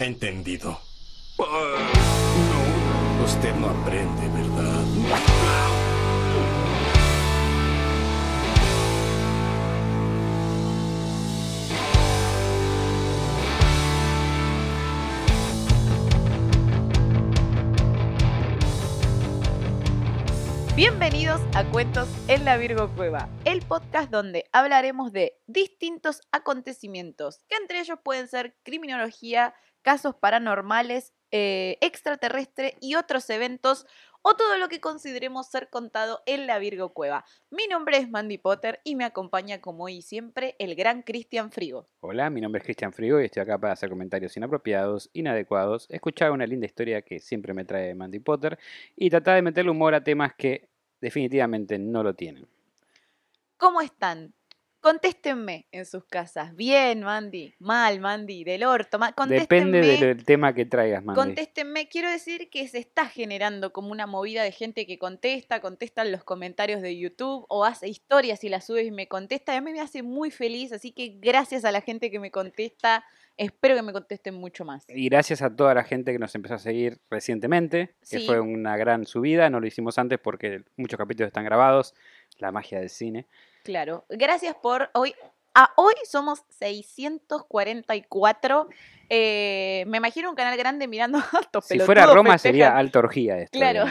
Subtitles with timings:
[0.00, 0.80] Entendido.
[1.38, 1.46] no.
[3.22, 4.80] Usted no aprende, ¿verdad?
[20.74, 27.56] Bienvenidos a Cuentos en la Virgo Cueva, el podcast donde hablaremos de distintos acontecimientos, que
[27.56, 29.52] entre ellos pueden ser criminología,
[29.82, 33.86] casos paranormales, eh, extraterrestre y otros eventos,
[34.22, 37.24] o todo lo que consideremos ser contado en la Virgo Cueva.
[37.50, 41.88] Mi nombre es Mandy Potter y me acompaña como hoy siempre el gran Cristian Frigo.
[42.00, 46.32] Hola, mi nombre es Cristian Frigo y estoy acá para hacer comentarios inapropiados, inadecuados, escuchar
[46.32, 48.58] una linda historia que siempre me trae Mandy Potter
[48.96, 50.68] y tratar de meterle humor a temas que
[51.00, 52.46] definitivamente no lo tienen.
[53.56, 54.34] ¿Cómo están?
[54.80, 56.56] Contéstenme en sus casas.
[56.56, 57.54] Bien, Mandy.
[57.58, 58.44] Mal, Mandy.
[58.44, 58.98] Del orto.
[58.98, 61.20] ma- Depende del tema que traigas, Mandy.
[61.20, 66.02] Contéstenme, quiero decir que se está generando como una movida de gente que contesta, contesta
[66.02, 69.56] en los comentarios de YouTube o hace historias y las sube y me contesta.
[69.56, 73.04] A mí me hace muy feliz, así que gracias a la gente que me contesta,
[73.36, 74.84] espero que me contesten mucho más.
[74.88, 78.26] Y gracias a toda la gente que nos empezó a seguir recientemente, que Sí.
[78.26, 81.94] fue una gran subida, no lo hicimos antes porque muchos capítulos están grabados,
[82.38, 83.26] la magia del cine.
[83.70, 85.14] Claro, gracias por hoy.
[85.54, 88.68] A hoy somos 644.
[89.08, 93.38] Eh, me imagino un canal grande mirando a estos Si fuera Roma sería alta orgía
[93.38, 93.56] esto.
[93.56, 93.84] Claro.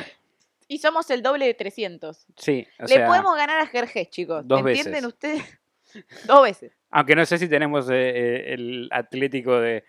[0.67, 2.25] Y somos el doble de 300.
[2.35, 4.45] Sí, o Le sea, podemos ganar a Jerjes, chicos.
[4.45, 5.07] dos ¿Entienden veces.
[5.07, 5.59] ustedes?
[6.27, 6.71] Dos veces.
[6.91, 9.83] aunque no sé si tenemos eh, eh, el atlético de,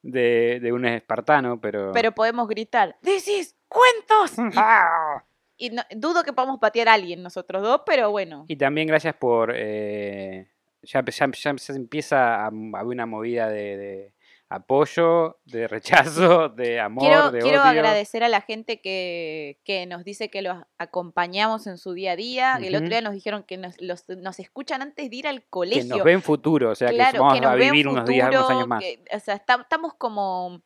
[0.00, 1.92] de, de un espartano, pero...
[1.92, 4.32] Pero podemos gritar, ¡Decís cuentos!
[5.56, 8.44] Y, no- dudo que podamos patear a alguien nosotros dos, pero bueno.
[8.48, 9.52] Y también gracias por...
[9.54, 10.48] eh,
[10.82, 14.14] ya, ya- ya se empieza a haber una movida de, de
[14.48, 17.70] apoyo, de rechazo, de amor, Quiero, de quiero odio.
[17.70, 22.16] agradecer a la gente que, que nos dice que los acompañamos en su día a
[22.16, 22.56] día.
[22.62, 25.48] El otro día nos dijeron que nos, los- nos escuchan antes de ir al Que
[25.50, 25.96] colegio.
[25.96, 28.68] nos ven futuro, o sea que vamos que nos a vivir unos días, unos años
[28.68, 28.80] más.
[28.82, 30.62] que- o sea, está- estamos como...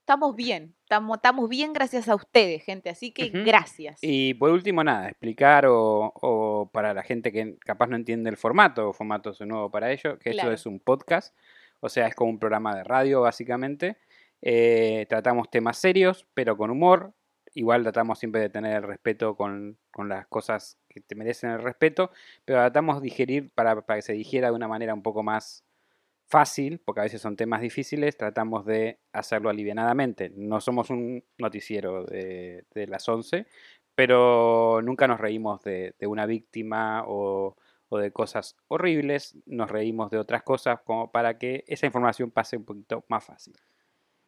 [0.00, 2.90] Estamos bien, estamos, estamos bien gracias a ustedes, gente.
[2.90, 3.98] Así que gracias.
[4.02, 8.36] Y por último, nada, explicar o, o para la gente que capaz no entiende el
[8.36, 10.50] formato, o formato es nuevo para ello, que Claro.
[10.50, 11.36] esto es un podcast,
[11.80, 13.96] o sea, es como un programa de radio básicamente.
[14.42, 17.14] Eh, tratamos temas serios, pero con humor.
[17.56, 21.62] Igual tratamos siempre de tener el respeto con, con las cosas que te merecen el
[21.62, 22.10] respeto,
[22.44, 25.63] pero tratamos de digerir para, para que se digiera de una manera un poco más
[26.34, 30.30] fácil, porque a veces son temas difíciles, tratamos de hacerlo alivianadamente.
[30.34, 33.46] No somos un noticiero de, de las 11,
[33.94, 37.56] pero nunca nos reímos de, de una víctima o,
[37.88, 42.56] o de cosas horribles, nos reímos de otras cosas como para que esa información pase
[42.56, 43.54] un poquito más fácil.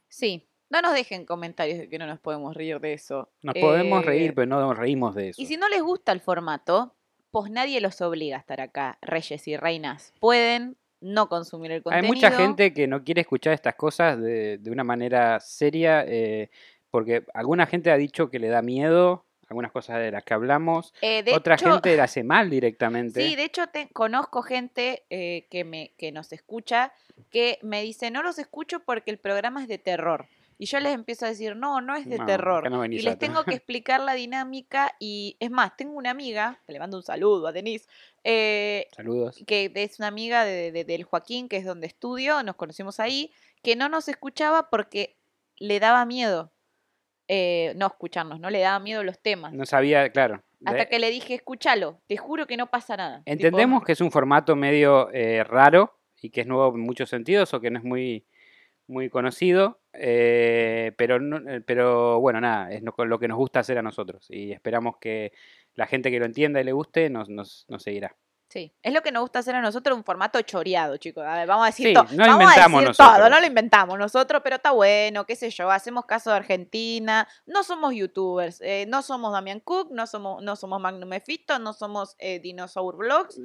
[0.09, 3.33] Sí, no nos dejen comentarios de que no nos podemos reír de eso.
[3.43, 5.43] Nos podemos Eh, reír, pero no nos reímos de eso.
[5.43, 6.95] Y si no les gusta el formato,
[7.33, 10.13] pues nadie los obliga a estar acá, reyes y reinas.
[10.21, 10.77] Pueden
[11.13, 12.15] no consumir el Hay contenido.
[12.15, 16.51] mucha gente que no quiere escuchar estas cosas de, de una manera seria, eh,
[16.91, 20.93] porque alguna gente ha dicho que le da miedo algunas cosas de las que hablamos,
[21.03, 23.21] Eh, de otra hecho- gente la hace mal directamente.
[23.31, 26.93] Sí, de hecho te, conozco gente eh, que, me, que nos escucha
[27.31, 30.27] que me dice, no los escucho porque el programa es de terror.
[30.59, 32.71] Y yo les empiezo a decir, no, no es de No, terror.
[32.71, 34.95] no y les tengo que explicar la dinámica.
[34.99, 37.87] Y es más, tengo una amiga, que le mando un saludo a Denise,
[38.25, 39.43] eh, Saludos.
[39.47, 43.33] que es una amiga de, de- del Joaquín, que es donde estudio, nos conocimos ahí,
[43.63, 45.17] que no nos escuchaba porque
[45.59, 46.53] le daba miedo
[47.29, 49.53] eh, no escucharnos, no le daba miedo los temas.
[49.53, 50.43] No sabía, claro.
[50.65, 53.19] Hasta de- que le dije, escúchalo, te juro que no pasa nada.
[53.19, 57.11] Tipo, Entendemos que es un formato medio eh, raro y que es nuevo en muchos
[57.11, 58.25] sentidos o que no es muy,
[58.87, 61.17] muy conocido, eh, pero,
[61.49, 65.33] eh, pero bueno, nada, es lo que nos gusta hacer a nosotros y esperamos que
[65.75, 68.17] la gente que lo entienda y le guste nos, nos, nos seguirá.
[68.49, 71.25] Sí, es lo que nos gusta hacer a nosotros, un formato choreado, chicos.
[71.27, 72.05] A ver, vamos a decir Sí, todo.
[72.13, 73.31] no a inventamos decir todo, nosotros.
[73.31, 77.65] no lo inventamos nosotros, pero está bueno, qué sé yo, hacemos caso de Argentina, no
[77.65, 82.15] somos youtubers, eh, no somos Damian Cook, no somos, no somos Magnum Mephisto, no somos
[82.19, 83.37] eh, Dinosaur Vlogs,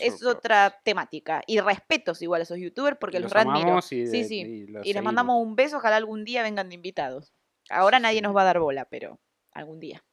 [0.00, 1.42] es otra temática.
[1.48, 3.32] Y respetos igual a esos youtubers porque los, Los
[3.92, 4.66] y sí, de- sí.
[4.84, 7.32] y les mandamos un beso, ojalá algún día vengan de invitados.
[7.70, 8.22] Ahora Sí, nadie sí.
[8.22, 9.18] nos va a dar bola, pero
[9.52, 10.04] algún día.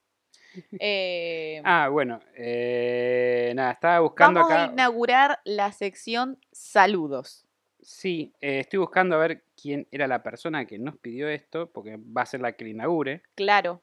[0.80, 7.46] Eh, Ah, bueno, eh, nada, estaba buscando vamos a inaugurar la sección saludos.
[7.82, 11.98] Sí, eh, estoy buscando a ver quién era la persona que nos pidió esto, porque
[11.98, 13.24] va a ser la que inaugure.
[13.36, 13.82] Claro.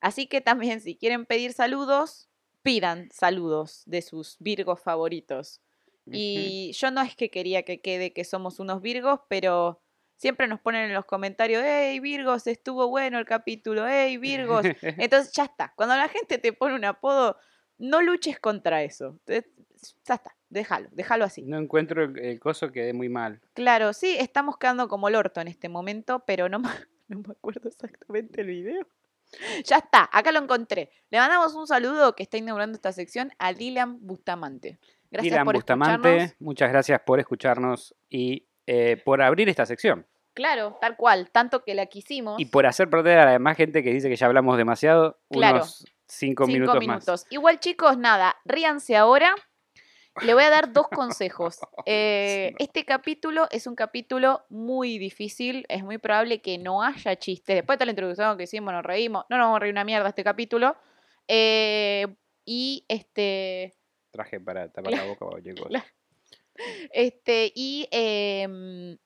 [0.00, 2.28] Así que también si quieren pedir saludos,
[2.62, 5.60] pidan saludos de sus virgos favoritos.
[6.10, 9.81] Y yo no es que quería que quede que somos unos virgos, pero
[10.22, 14.64] siempre nos ponen en los comentarios, hey Virgos, estuvo bueno el capítulo, hey Virgos.
[14.82, 15.72] Entonces ya está.
[15.74, 17.36] Cuando la gente te pone un apodo,
[17.78, 19.18] no luches contra eso.
[19.26, 21.42] Ya está, déjalo, déjalo así.
[21.42, 23.40] no encuentro el, el coso, quedé muy mal.
[23.54, 26.68] Claro, sí, estamos quedando como el orto en este momento, pero no, me-
[27.08, 28.86] no me acuerdo exactamente el video.
[29.64, 30.90] Ya está, acá lo encontré.
[31.08, 34.78] Le mandamos un saludo que está inaugurando esta sección a Dylan Bustamante.
[35.10, 36.36] Gracias Dylan por Bustamante, escucharnos.
[36.40, 40.06] muchas gracias por escucharnos y eh, por abrir esta sección.
[40.34, 42.40] Claro, tal cual, tanto que la quisimos.
[42.40, 45.56] Y por hacer perder a la demás gente que dice que ya hablamos demasiado, Claro.
[45.56, 46.80] unos cinco, Cinco minutos, más.
[46.80, 47.26] minutos.
[47.30, 49.34] Igual, chicos, nada, ríanse ahora.
[50.22, 51.58] Le voy a dar dos consejos.
[51.86, 52.54] Eh.
[52.58, 55.64] Este capítulo es un capítulo muy difícil.
[55.68, 57.56] Es muy probable que no haya chistes.
[57.56, 59.24] Después de la introducción que hicimos, nos reímos.
[59.30, 60.76] No nos vamos a reír una mierda este capítulo.
[61.28, 62.06] Eh,
[62.44, 63.74] y este.
[64.10, 65.68] Traje para tapar la boca, chicos.
[66.92, 67.88] Este, y.
[67.90, 68.98] em,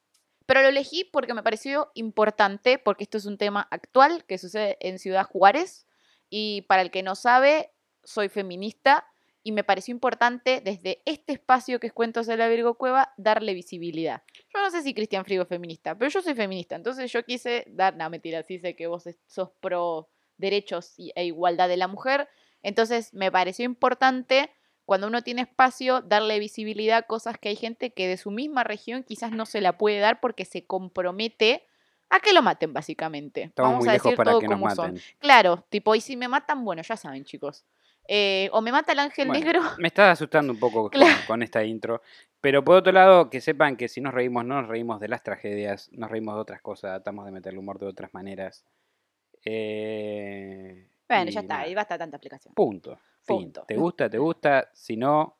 [0.46, 4.78] pero lo elegí porque me pareció importante, porque esto es un tema actual que sucede
[4.80, 5.86] en Ciudad Juárez.
[6.30, 7.72] Y para el que no sabe,
[8.04, 9.06] soy feminista
[9.46, 13.54] y me pareció importante desde este espacio que es Cuentos de la Virgo Cueva darle
[13.54, 14.22] visibilidad.
[14.52, 17.64] Yo no sé si Cristian Frigo es feminista, pero yo soy feminista, entonces yo quise
[17.68, 22.28] dar, no mentira, sí sé que vos sos pro derechos e igualdad de la mujer,
[22.62, 24.50] entonces me pareció importante
[24.86, 28.64] cuando uno tiene espacio darle visibilidad a cosas que hay gente que de su misma
[28.64, 31.64] región quizás no se la puede dar porque se compromete
[32.08, 33.42] a que lo maten básicamente.
[33.42, 34.92] Estamos Vamos muy a lejos para todo que nos como son.
[34.94, 35.02] maten.
[35.18, 37.64] Claro, tipo, y si me matan, bueno, ya saben, chicos.
[38.08, 39.60] Eh, o me mata el ángel Bueno, negro.
[39.78, 41.16] Me estás asustando un poco con, Claro.
[41.26, 42.00] con esta intro.
[42.40, 45.24] Pero por otro lado, que sepan que si nos reímos, no nos reímos de las
[45.24, 48.64] tragedias, nos reímos de otras cosas, tratamos de meter el humor de otras maneras.
[49.44, 51.66] Eh, Bueno, y ya está, nada.
[51.66, 52.54] ahí basta tanta explicación.
[52.54, 52.98] Punto.
[53.26, 53.64] Punto.
[53.66, 54.08] ¿Te gusta?
[54.08, 54.70] ¿Te gusta?
[54.74, 55.38] Si no,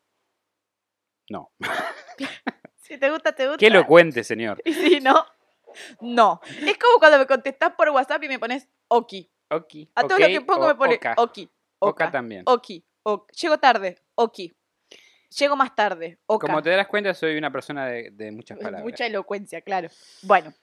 [1.30, 1.52] no.
[2.86, 3.58] Si te gusta, te gusta.
[3.58, 4.62] Que lo cuente, señor.
[4.64, 5.26] Y si no,
[6.00, 6.40] no.
[6.44, 9.28] Es como cuando me contestás por WhatsApp y me pones Oki.
[9.50, 9.74] Ok.
[9.96, 11.14] A todo lo ok, que pongo o me pone oka.
[11.16, 11.50] Oki.
[11.80, 12.10] Oka Oka.
[12.12, 12.44] también.
[12.46, 12.86] Oki.
[13.02, 13.32] ok.
[13.32, 13.96] Llego tarde.
[14.14, 14.56] Oki.
[15.36, 16.20] Llego más tarde.
[16.26, 18.84] Como te darás cuenta, soy una persona de, de muchas palabras.
[18.84, 19.88] Mucha elocuencia, claro.
[20.22, 20.54] Bueno.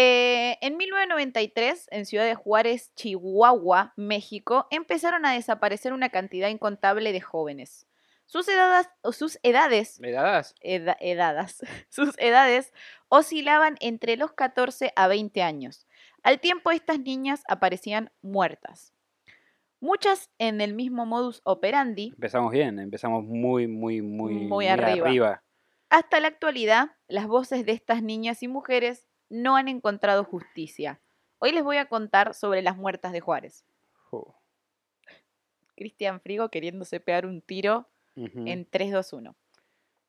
[0.00, 7.12] Eh, en 1993, en Ciudad de Juárez, Chihuahua, México, empezaron a desaparecer una cantidad incontable
[7.12, 7.88] de jóvenes.
[8.24, 9.98] Sus edades, sus edades,
[11.88, 12.72] sus edades
[13.08, 15.88] oscilaban entre los 14 a 20 años.
[16.22, 18.94] Al tiempo, estas niñas aparecían muertas.
[19.80, 25.42] Muchas en el mismo modus operandi, Empezamos bien, empezamos muy, muy, muy, Muy arriba.
[25.90, 31.00] Hasta la actualidad, las voces de estas niñas y mujeres no han encontrado justicia.
[31.38, 33.64] Hoy les voy a contar sobre las muertas de Juárez.
[34.10, 34.34] Jo.
[35.76, 39.36] Cristian Frigo queriéndose pegar un tiro en 3, 2, 1.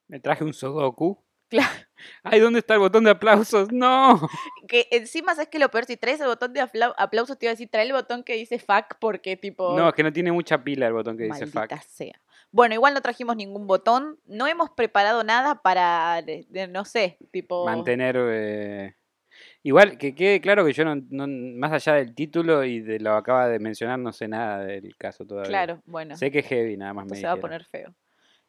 [0.07, 1.23] Me traje un Sudoku.
[1.47, 1.69] Claro.
[2.23, 3.69] Ay, ¿dónde está el botón de aplausos?
[3.71, 4.19] ¡No!
[4.67, 7.51] Que encima, ¿sabes que Lo peor, si traes el botón de apla- aplausos, te iba
[7.51, 9.77] a decir, trae el botón que dice fuck porque tipo...
[9.77, 11.87] No, es que no tiene mucha pila el botón que dice Maldita fuck.
[11.87, 12.19] sea.
[12.51, 14.19] Bueno, igual no trajimos ningún botón.
[14.25, 16.23] No hemos preparado nada para,
[16.69, 17.65] no sé, tipo...
[17.65, 18.15] Mantener.
[18.17, 18.95] eh,
[19.61, 23.11] Igual, que quede claro que yo no, no- más allá del título y de lo
[23.11, 25.49] que acaba de mencionar, no sé nada del caso todavía.
[25.49, 26.15] Claro, bueno.
[26.15, 27.93] Sé que es heavy, nada más me se va a poner feo.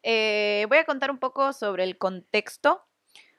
[0.02, 2.82] Eh, voy a contar un poco sobre el contexto.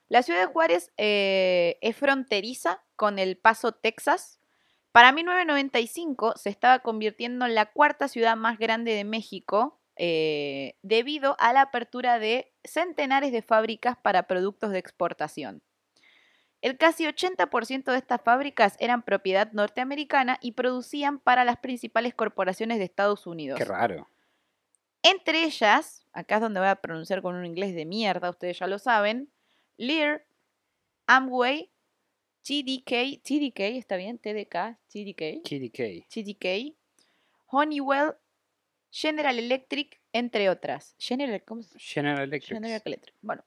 [0.09, 4.39] La ciudad de Juárez eh, es fronteriza con El Paso, Texas.
[4.91, 11.37] Para 1995 se estaba convirtiendo en la cuarta ciudad más grande de México eh, debido
[11.39, 15.63] a la apertura de centenares de fábricas para productos de exportación.
[16.61, 22.77] El casi 80% de estas fábricas eran propiedad norteamericana y producían para las principales corporaciones
[22.77, 23.57] de Estados Unidos.
[23.57, 24.07] Qué raro.
[25.01, 28.67] Entre ellas, acá es donde voy a pronunciar con un inglés de mierda, ustedes ya
[28.67, 29.31] lo saben,
[29.77, 30.23] Lear,
[31.07, 31.71] Amway,
[32.43, 34.19] TDK, TDK, ¿está bien?
[34.19, 36.07] TDK, TDK, KDK.
[36.07, 36.75] TDK,
[37.47, 38.13] Honeywell,
[38.91, 40.95] General Electric, entre otras.
[40.99, 42.53] General, ¿cómo se General Electric.
[42.53, 43.15] General Electric.
[43.21, 43.43] Bueno,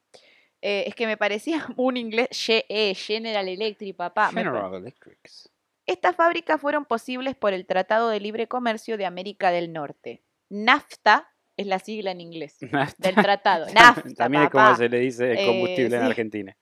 [0.67, 4.31] eh, es que me parecía un inglés, Ge- eh, General Electric, papá.
[4.31, 5.51] General Electrics.
[5.87, 10.23] estas fábricas fueron posibles por el Tratado de Libre Comercio de América del Norte.
[10.49, 12.57] NAFTA es la sigla en inglés
[12.99, 13.67] del tratado.
[13.75, 16.09] NAFTA, También es como se le dice el Eh, combustible en sí.
[16.09, 16.57] Argentina.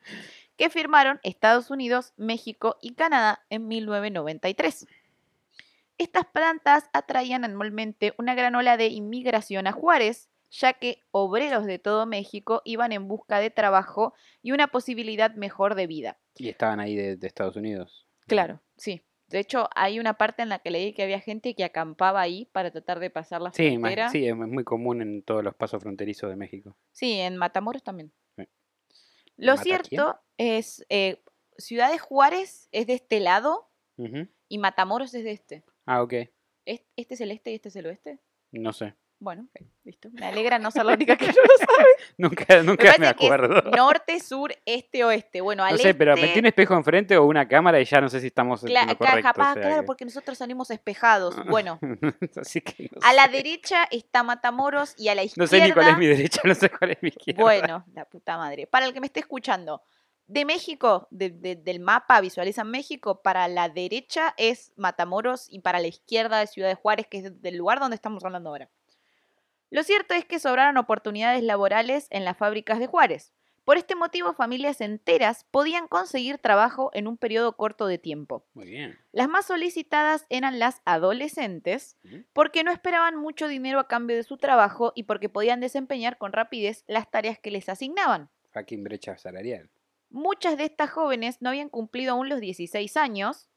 [0.57, 4.87] que firmaron Estados Unidos, México y Canadá en 1993.
[5.99, 11.79] Estas plantas atraían anualmente una gran ola de inmigración a Juárez, ya que obreros de
[11.79, 16.21] todo México iban en busca de trabajo y una posibilidad mejor de vida.
[16.37, 18.07] Y estaban ahí de, de Estados Unidos.
[18.27, 19.03] Claro, sí.
[19.29, 22.45] De hecho, hay una parte en la que leí que había gente que acampaba ahí
[22.53, 24.11] para tratar de pasar la Sí, frontera.
[24.11, 26.77] sí, es muy común en todos los pasos fronterizos de México.
[26.91, 28.13] Sí, en Matamoros también.
[28.37, 28.47] Sí.
[29.39, 29.83] Lo ¿Mata quién?
[29.85, 31.23] cierto es, eh,
[31.57, 33.71] Ciudad de Juárez es de este lado
[34.49, 35.65] y Matamoros es de este.
[35.87, 36.13] Ah, ok.
[36.67, 38.19] ¿Es- ¿Este es el este y este es el oeste?
[38.51, 38.95] No sé.
[39.23, 39.47] Bueno,
[39.85, 40.09] listo.
[40.13, 41.89] Me alegra no ser la única que no lo sabe.
[42.19, 43.71] Nunca, nunca me, acuerdo.
[43.71, 45.41] norte, sur, este, oeste.
[45.41, 48.01] Bueno, al No sé, pero este- metí un espejo enfrente o una cámara y ya
[48.01, 49.23] no sé si estamos en Cla- ca- correcto.
[49.23, 51.37] capaz, o sea claro, que- porque nosotros salimos espejados.
[51.63, 51.79] Bueno,
[52.37, 55.49] Así que no a la derecha está Matamoros y a la No izquierda.
[55.49, 57.41] sé ni cuál es mi derecha, no sé cuál es mi izquierda.
[57.43, 58.67] Bueno, la puta madre.
[58.67, 59.83] Para el que me esté escuchando,
[60.27, 65.79] de México, de- de- del mapa visualizan México, para la derecha es Matamoros y para
[65.79, 68.69] la izquierda es Ciudad de Juárez, que es del lugar donde estamos hablando ahora.
[69.73, 73.33] Lo cierto es que sobraron oportunidades laborales en las fábricas de Juárez.
[73.65, 78.45] Por este motivo, familias enteras podían conseguir trabajo en un periodo corto de tiempo.
[78.53, 78.99] Muy bien.
[79.13, 81.97] Las más solicitadas eran las adolescentes,
[82.35, 86.35] porque no esperaban mucho dinero a cambio de su trabajo y porque podían desempeñar con
[86.35, 88.29] rapidez las tareas que les asignaban.
[88.51, 89.71] Fucking brecha salarial.
[90.11, 93.49] Muchas de estas jóvenes no habían cumplido aún los 16 años,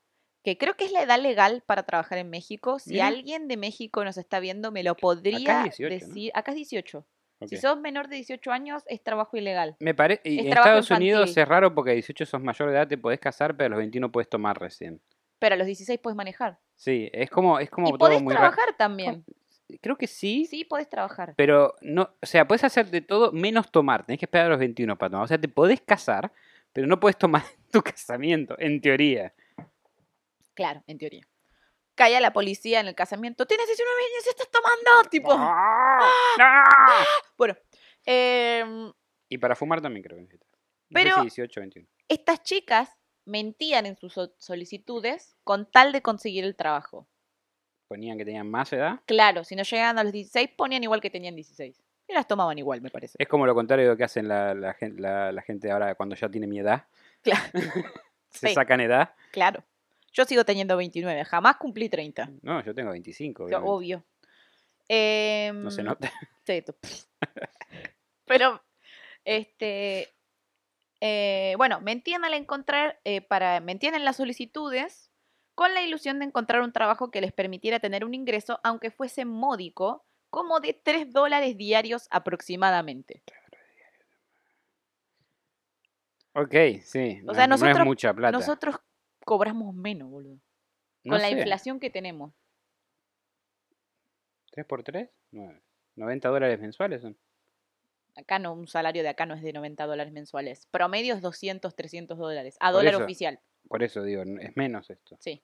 [0.46, 2.78] que creo que es la edad legal para trabajar en México.
[2.80, 5.90] Si alguien de México nos está viendo, me lo podría 18, ¿no?
[5.90, 6.32] decir.
[6.36, 7.06] Acá es 18.
[7.48, 9.76] Si sos menor de 18 años, es trabajo ilegal.
[9.80, 10.22] Me parece.
[10.24, 13.20] es En Estados Unidos es raro porque a 18 sos mayor de edad, te podés
[13.20, 15.02] casar, pero a los 21 puedes tomar recién.
[15.40, 16.60] Pero a los 16 puedes manejar.
[16.76, 18.52] Sí, es como, es como y todo podés muy raro.
[18.52, 19.26] trabajar también.
[19.82, 21.34] Creo que sí, Sí, podés trabajar.
[21.36, 24.06] pero no, o sea, puedes hacer de todo menos tomar.
[24.06, 25.26] Tenés que esperar a los 21 para tomar.
[25.26, 26.32] O sea, te podés casar,
[26.72, 29.34] pero no puedes tomar tu casamiento, en teoría.
[30.56, 31.28] Claro, en teoría.
[31.96, 33.46] Calla la policía en el casamiento.
[33.46, 35.10] Tienes 19 años y estás tomando.
[35.10, 35.32] Tipo.
[35.34, 36.00] ¡Ah!
[36.40, 37.06] ¡Ah!
[37.38, 37.56] Bueno.
[38.06, 38.92] em,
[39.30, 40.50] Y para fumar también creo que necesitas.
[40.90, 41.88] No sé Pero- si 18 o 21.
[42.08, 47.08] estas chicas mentían en sus so- solicitudes con tal de conseguir el trabajo.
[47.88, 49.00] Ponían que tenían más edad.
[49.06, 51.82] Claro, si no llegaban a los 16, ponían igual que tenían 16.
[52.08, 53.16] Y las tomaban igual, me parece.
[53.18, 55.96] Es como lo contrario de lo que hacen la, la gen- la- la gente ahora
[55.96, 56.86] cuando ya tiene mi edad.
[57.24, 57.42] Claro,
[58.30, 58.54] Se Sí.
[58.54, 59.16] sacan edad.
[59.32, 59.64] claro.
[60.16, 62.32] Yo sigo teniendo 29, jamás cumplí 30.
[62.42, 63.44] No, yo tengo 25.
[63.44, 63.76] O sea, obviamente.
[63.76, 64.06] obvio.
[64.88, 66.12] Em, No se nota.
[66.46, 66.76] Sí, tú-
[68.26, 68.64] Pero,
[69.26, 70.16] este,
[71.02, 75.12] eh, bueno, mentían al encontrar, eh, para, mentían en las solicitudes
[75.54, 79.26] con la ilusión de encontrar un trabajo que les permitiera tener un ingreso, aunque fuese
[79.26, 83.22] módico, como de 3 dólares diarios aproximadamente.
[86.34, 86.54] Ok,
[86.84, 87.20] sí.
[87.24, 88.38] O no sea, es- no es mucha plata.
[88.38, 88.76] Nosotros
[89.26, 90.40] cobramos menos, boludo.
[91.04, 92.32] No con la sé, inflación que tenemos.
[94.52, 95.10] ¿3 por 3?
[95.32, 95.62] 9.
[95.98, 97.18] 90 dólares mensuales son.
[98.16, 100.68] Acá no, un salario de acá no es de 90 dólares mensuales.
[100.72, 102.56] Promedio es 200, 300 dólares.
[102.62, 103.04] A Por dólar eso.
[103.04, 105.18] oficial, Por eso digo, es menos esto.
[105.20, 105.44] sí.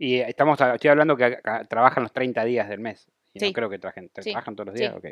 [0.00, 3.08] Y eh, estamos, estoy hablando que acá trabajan los 30 días del mes.
[3.32, 3.46] Y Sí.
[3.46, 4.80] no creo que trajen, Sí, trabajan todos los sí.
[4.82, 4.94] días.
[4.94, 5.06] Ok.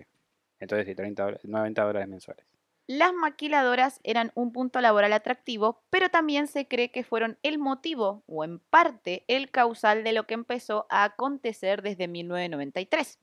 [0.61, 2.47] Entonces sí, 30 dólares- 90 dólares mensuales.
[2.87, 8.23] Las maquiladoras eran un punto laboral atractivo, pero también se cree que fueron el motivo,
[8.27, 13.19] o en parte el causal de lo que empezó a acontecer desde 1993.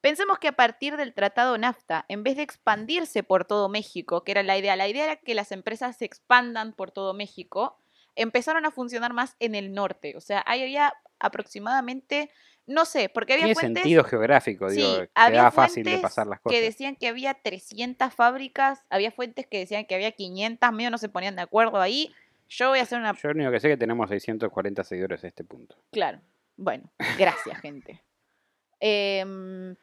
[0.00, 4.32] Pensemos que a partir del Tratado NAFTA, en vez de expandirse por todo México, que
[4.32, 7.78] era la idea, la idea era que las empresas se expandan por todo México,
[8.16, 10.16] empezaron a funcionar más en el norte.
[10.16, 12.30] O sea, ahí había aproximadamente,
[12.66, 13.82] no sé, porque había Tiene fuentes...
[13.82, 16.58] sentido geográfico, Sí, digo, había quedaba fácil de pasar las cosas.
[16.58, 20.98] que decían que había 300 fábricas, había fuentes que decían que había 500, medio no
[20.98, 22.14] se ponían de acuerdo ahí.
[22.48, 23.14] Yo voy a hacer una...
[23.14, 25.76] Yo lo único que sé es que tenemos 640 seguidores a este punto.
[25.90, 26.20] Claro,
[26.56, 28.02] bueno, gracias gente.
[28.78, 29.74] Em,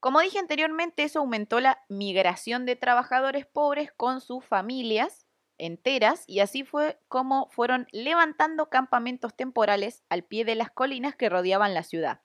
[0.00, 5.23] como dije anteriormente, eso aumentó la migración de trabajadores pobres con sus familias
[5.58, 11.28] enteras y así fue como fueron levantando campamentos temporales al pie de las colinas que
[11.28, 12.20] rodeaban la ciudad.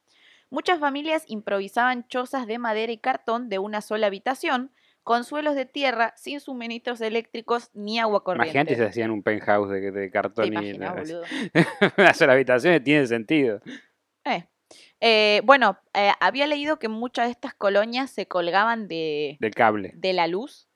[0.49, 4.71] Muchas familias improvisaban chozas de madera y cartón de una sola habitación,
[5.03, 8.49] con suelos de tierra, sin suministros eléctricos ni agua corriente.
[8.49, 11.23] Imagínate si hacían un penthouse de, de ¿Te cartón y imaginas, no, boludo?
[11.97, 13.61] una sola habitación tiene sentido.
[14.25, 14.45] Eh.
[15.01, 19.93] Eh, bueno, eh, había leído que muchas de estas colonias se colgaban de, Del cable.
[19.95, 20.68] de la luz,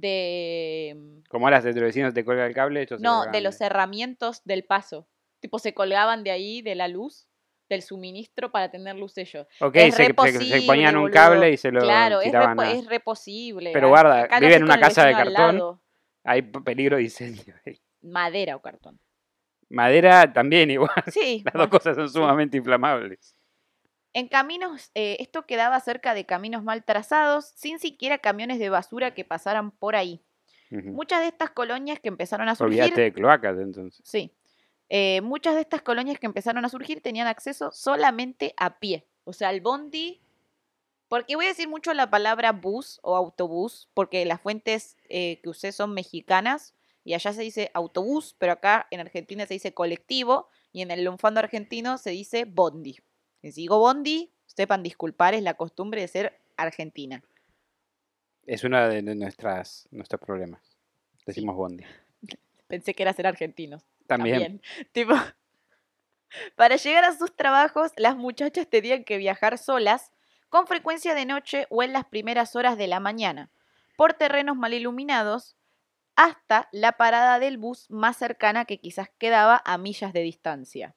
[0.00, 0.94] de...
[0.96, 5.08] mm, Como ahora entre vecinos te cuelga el cable, No, de los cerramientos del paso.
[5.40, 7.28] Tipo, se colgaban de ahí, de la luz,
[7.68, 9.46] del suministro para tener luz ellos.
[9.60, 11.14] Ok, es se, se- se ponían un boludo.
[11.14, 13.70] cable y se lo claro, es re, tiraban a- es re posible.
[13.72, 15.80] Pero guarda, vive en una casa de cartón.
[16.24, 17.54] Hay peligro de incendio.
[18.02, 18.98] Madera o cartón.
[19.68, 20.90] Madera también igual.
[21.08, 21.42] Sí.
[21.44, 21.66] Las bueno.
[21.68, 23.34] dos cosas son sumamente inflamables.
[24.16, 29.12] En caminos, eh, esto quedaba cerca de caminos mal trazados, sin siquiera camiones de basura
[29.12, 30.22] que pasaran por ahí.
[30.70, 32.80] Muchas de estas colonias que empezaron a surgir.
[32.80, 34.00] Olvídate de cloacas entonces.
[34.06, 34.32] Sí.
[34.88, 39.06] Eh, muchas de estas colonias que empezaron a surgir tenían acceso solamente a pie.
[39.24, 40.22] O sea, el bondi.
[41.08, 45.50] Porque voy a decir mucho la palabra bus o autobús, porque las fuentes eh, que
[45.50, 50.48] usé son mexicanas y allá se dice autobús, pero acá en Argentina se dice colectivo
[50.72, 52.96] y en el lunfando argentino se dice bondi.
[53.42, 57.22] Si digo bondi, sepan disculpar, es la costumbre de ser argentina.
[58.46, 60.76] Es uno de de nuestras, nuestros problemas.
[61.26, 61.84] Decimos bondi.
[62.68, 63.84] Pensé que era ser argentinos.
[64.06, 64.40] También.
[64.40, 64.62] También.
[64.92, 65.14] Tipo,
[66.56, 70.12] para llegar a sus trabajos, las muchachas tenían que viajar solas,
[70.48, 73.50] con frecuencia de noche o en las primeras horas de la mañana,
[73.96, 75.56] por terrenos mal iluminados,
[76.14, 80.94] hasta la parada del bus más cercana que quizás quedaba a millas de distancia.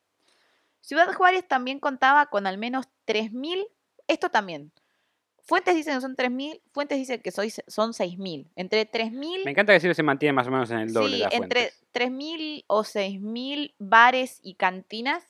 [0.81, 3.65] Ciudad Juárez también contaba con al menos 3.000,
[4.07, 4.71] esto también.
[5.43, 8.48] Fuentes dicen que son 3.000, fuentes dicen que soy- son 6.000.
[8.55, 11.17] Entre 3.000 Me encanta que siempre se mantiene más o menos en el doble Sí,
[11.24, 11.86] las entre fuentes.
[11.91, 15.24] 3.000 o 6.000 bares y cantinas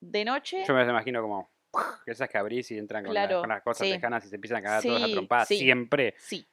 [0.00, 0.64] de noche.
[0.66, 1.50] Yo me imagino como
[2.06, 3.92] esas que abrís y entran con, la- Claro, con las cosas sí.
[3.92, 5.58] lejanas y se empiezan a cagar todas a Sí, trompadas sí.
[5.58, 6.14] siempre.
[6.18, 6.46] Sí.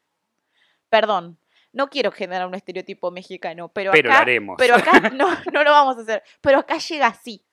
[0.90, 1.38] Perdón,
[1.74, 4.56] no quiero generar un estereotipo mexicano, pero, Pero lo acá, haremos.
[4.58, 6.24] pero acá no, no lo vamos a hacer.
[6.42, 7.44] Pero acá llega así.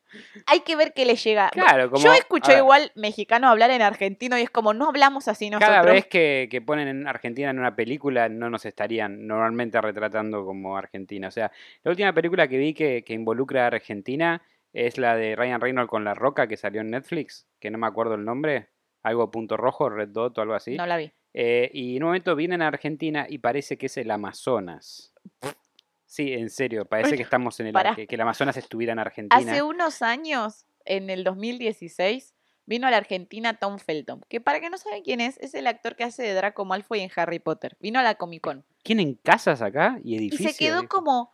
[0.46, 1.50] Hay que ver qué le llega.
[1.50, 2.02] Claro, como.
[2.02, 5.70] Yo ver, igual mexicano hablar en argentino y es como, no hablamos así nosotros.
[5.70, 10.44] Cada vez que, que ponen en Argentina en una película, no nos estarían normalmente retratando
[10.44, 11.28] como Argentina.
[11.28, 11.50] O sea,
[11.82, 14.42] la última película que vi que, que involucra a Argentina
[14.72, 17.86] es la de Ryan Reynolds con La Roca que salió en Netflix, que no me
[17.86, 18.68] acuerdo el nombre,
[19.02, 20.76] algo punto rojo, Red Dot o algo así.
[20.76, 21.12] No la vi.
[21.32, 25.12] Eh, y en un momento vienen a Argentina y parece que es el Amazonas.
[26.14, 29.34] Sí, en serio, parece que estamos en el que, que el Amazonas estuviera en Argentina.
[29.36, 34.70] Hace unos años, en el 2016, vino a la Argentina Tom Felton, que para que
[34.70, 37.76] no saben quién es, es el actor que hace de Draco Malfoy en Harry Potter.
[37.80, 38.64] Vino a la Comic Con.
[38.84, 40.52] ¿Tienen casas acá y Y edificios?
[40.52, 41.32] se quedó como,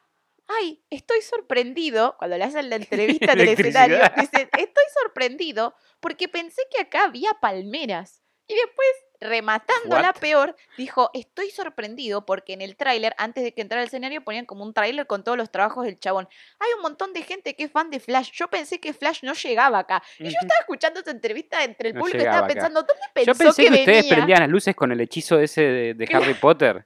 [0.49, 6.27] ay, estoy sorprendido, cuando le hacen la entrevista en el escenario, dice, estoy sorprendido porque
[6.27, 8.20] pensé que acá había palmeras.
[8.51, 8.89] Y después,
[9.21, 10.21] rematándola What?
[10.21, 14.45] peor, dijo, estoy sorprendido porque en el tráiler, antes de que entrara al escenario, ponían
[14.45, 16.29] como un tráiler con todos los trabajos del chabón.
[16.59, 18.31] Hay un montón de gente que es fan de Flash.
[18.33, 20.03] Yo pensé que Flash no llegaba acá.
[20.19, 22.55] Y yo estaba escuchando esa entrevista entre el No público y estaba acá.
[22.55, 24.15] pensando, ¿dónde pensó Yo pensé que, que, ustedes venía?
[24.17, 26.83] prendían las luces con el hechizo ese de, de Harry Potter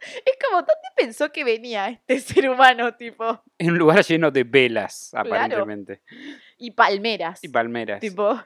[0.00, 3.42] Es como, ¿dónde pensó que venía este ser humano, tipo?
[3.58, 6.02] en un lugar lleno de velas, aparentemente.
[6.58, 7.42] Y palmeras.
[7.42, 8.00] Y palmeras.
[8.00, 8.40] Tipo,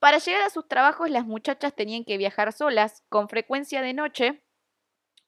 [0.00, 4.42] para llegar a sus trabajos las muchachas tenían que viajar solas, con frecuencia de noche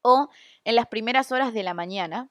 [0.02, 0.28] o
[0.64, 2.30] en las primeras horas de la mañana.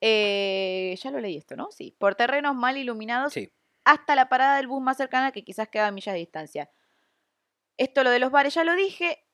[0.00, 1.70] Eh, ya lo leí esto, ¿no?
[1.70, 1.94] Sí.
[1.98, 3.50] Por terrenos mal iluminados Sí.
[3.84, 6.70] hasta la parada del bus más cercana que quizás quedaba a millas de distancia.
[7.78, 9.24] Esto lo de los bares ya lo dije.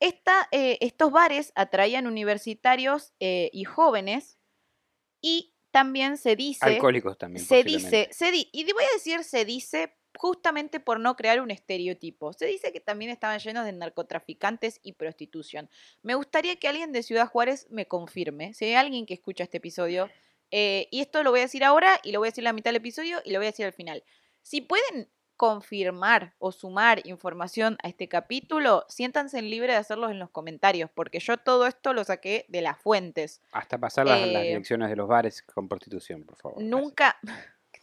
[0.00, 4.38] Esta, eh, estos bares atraían universitarios eh, y jóvenes
[5.22, 7.44] y también se dice Alcohólicos también.
[7.44, 11.50] se dice, se di- y voy a decir se dice justamente por no crear un
[11.50, 12.32] estereotipo.
[12.32, 15.68] Se dice que también estaban llenos de narcotraficantes y prostitución.
[16.02, 19.58] Me gustaría que alguien de Ciudad Juárez me confirme, si hay alguien que escucha este
[19.58, 20.08] episodio,
[20.50, 22.52] eh, y esto lo voy a decir ahora y lo voy a decir a la
[22.52, 24.04] mitad del episodio y lo voy a decir al final.
[24.42, 30.30] Si pueden confirmar o sumar información a este capítulo, siéntanse libres de hacerlos en los
[30.30, 33.42] comentarios, porque yo todo esto lo saqué de las fuentes.
[33.52, 36.62] Hasta pasar las, las eh, direcciones de los bares con prostitución, por favor.
[36.62, 37.18] Nunca.
[37.22, 37.30] ¿Qué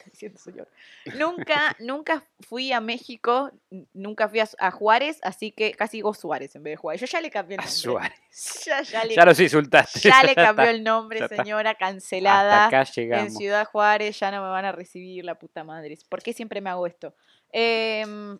[0.05, 0.67] está diciendo, señor?
[1.15, 3.51] Nunca, nunca fui a México,
[3.93, 7.01] nunca fui a, a Juárez, así que casi digo Suárez en vez de Juárez.
[7.01, 7.79] Yo ya le cambié el A nombre.
[7.81, 8.19] Suárez.
[8.65, 9.99] Ya, ya le, Ya los insultaste.
[9.99, 12.65] ya le cambió el nombre, señora, Hasta cancelada.
[12.67, 13.33] acá En llegamos.
[13.37, 15.97] Ciudad Juárez ya no me van a recibir la puta madre.
[16.09, 17.15] ¿Por qué siempre me hago esto?
[17.51, 18.39] Em,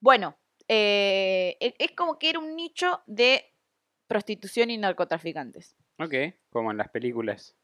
[0.00, 0.36] bueno,
[0.68, 3.44] eh, e- es como que era un nicho de
[4.06, 5.76] prostitución y narcotraficantes.
[5.98, 6.14] Ok,
[6.50, 7.54] como en las películas.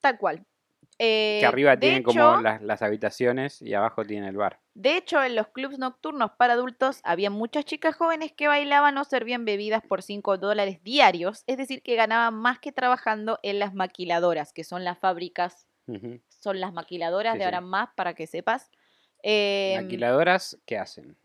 [0.00, 0.44] Tal cual.
[0.98, 4.60] Que Eh, arriba tienen como las, las habitaciones y abajo tienen el bar.
[4.74, 9.04] De hecho, en los clubs nocturnos para adultos había muchas chicas jóvenes que bailaban o
[9.04, 13.74] servían bebidas por 5 dólares diarios, es decir, que ganaban más que trabajando en las
[13.74, 15.66] maquiladoras, que son las fábricas,
[16.40, 18.70] son las maquiladoras Sí, de ahora más, para que sepas.
[19.22, 21.16] Em, Maquiladoras, ¿qué hacen?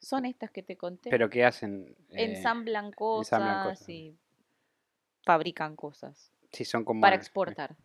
[0.00, 1.10] son estas que te conté.
[1.10, 1.96] ¿Pero qué hacen?
[2.10, 3.88] Eh, ensamblan cosas ensamblan cosas.
[3.88, 4.16] y
[5.24, 7.00] fabrican cosas Sí, son como...
[7.00, 7.76] para exportar.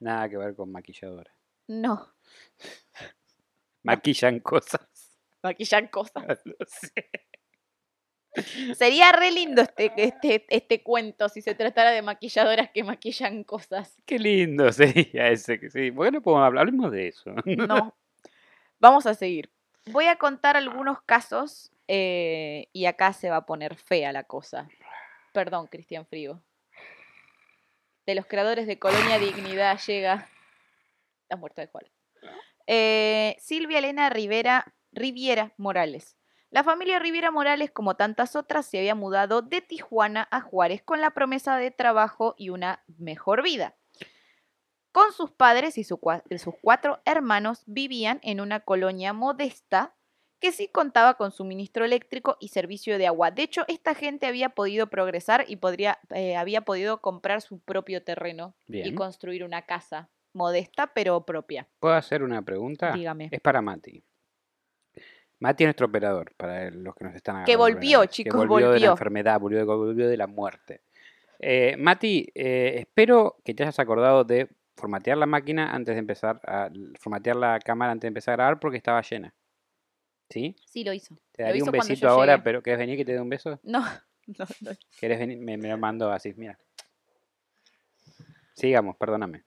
[0.00, 1.34] Nada que ver con maquilladoras.
[1.68, 2.12] No,
[3.82, 4.86] Maquillan cosas.
[5.42, 6.24] maquillan cosas.
[6.44, 7.10] No sé.
[8.74, 13.96] Sería re lindo este, este, este cuento si se tratara de maquilladoras que maquillan cosas.
[14.04, 15.58] Qué lindo sería ese.
[15.58, 17.34] que Sí, bueno, podemos hablar, hablemos de eso.
[17.46, 17.96] No.
[18.78, 19.50] Vamos a seguir.
[19.86, 24.68] Voy a contar algunos casos eh, y acá se va a poner fea la cosa.
[25.32, 26.42] Perdón, Cristian Frigo.
[28.06, 30.28] De los creadores de Colonia Dignidad llega
[31.28, 31.92] la muerte de Juárez.
[32.66, 36.16] Eh, Silvia Elena Rivera, Riviera Morales.
[36.50, 41.00] La familia Riviera Morales, como tantas otras, se había mudado de Tijuana a Juárez con
[41.00, 43.76] la promesa de trabajo y una mejor vida.
[44.92, 46.00] Con sus padres y su
[46.38, 49.94] sus cuatro hermanos vivían en una colonia modesta
[50.40, 53.30] que sí contaba con suministro eléctrico y servicio de agua.
[53.30, 58.02] De hecho, esta gente había podido progresar y podría, eh, había podido comprar su propio
[58.02, 61.66] terreno y construir una casa modesta pero propia.
[61.80, 62.92] ¿Puedo hacer una pregunta?
[62.92, 63.28] Dígame.
[63.32, 64.04] Es para Mati.
[65.38, 68.40] Mati es nuestro operador, para los que nos están Que agarrando por volvió, vez, chicos,
[68.40, 70.82] Que volvió, de la enfermedad, volvió de, volvió de la muerte.
[71.38, 76.40] Eh, Mati, eh, espero que te hayas acordado de formatear la máquina antes de empezar
[76.46, 76.70] a...
[76.98, 79.34] formatear la cámara antes de empezar a grabar porque estaba llena.
[80.28, 80.56] ¿Sí?
[80.66, 81.16] Sí, lo hizo.
[81.32, 82.44] Te daría un besito ahora, llegué.
[82.44, 83.60] pero ¿querés venir que te dé un beso?
[83.62, 83.80] No,
[84.26, 84.70] no, no.
[84.98, 85.38] ¿Querés venir?
[85.38, 86.58] Me, me lo mando así, mira.
[88.54, 89.38] Sigamos, perdóname.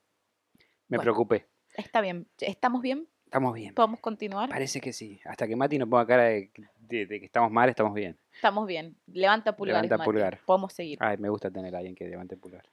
[0.88, 1.04] Me Bueno.
[1.04, 1.48] preocupé.
[1.76, 2.28] Está bien.
[2.40, 3.08] ¿Estamos bien?
[3.26, 3.74] Estamos bien.
[3.76, 4.50] ¿Podemos continuar?
[4.50, 5.20] Parece que sí.
[5.26, 8.18] Hasta que Mati nos ponga cara de, de- de que estamos mal, estamos bien.
[8.34, 8.98] Estamos bien.
[9.08, 10.06] Levanta pulgares, Levanta Mati.
[10.08, 10.40] pulgar.
[10.46, 10.98] Podemos seguir.
[11.02, 12.68] Ay, me gusta tener a alguien que levante pulgar.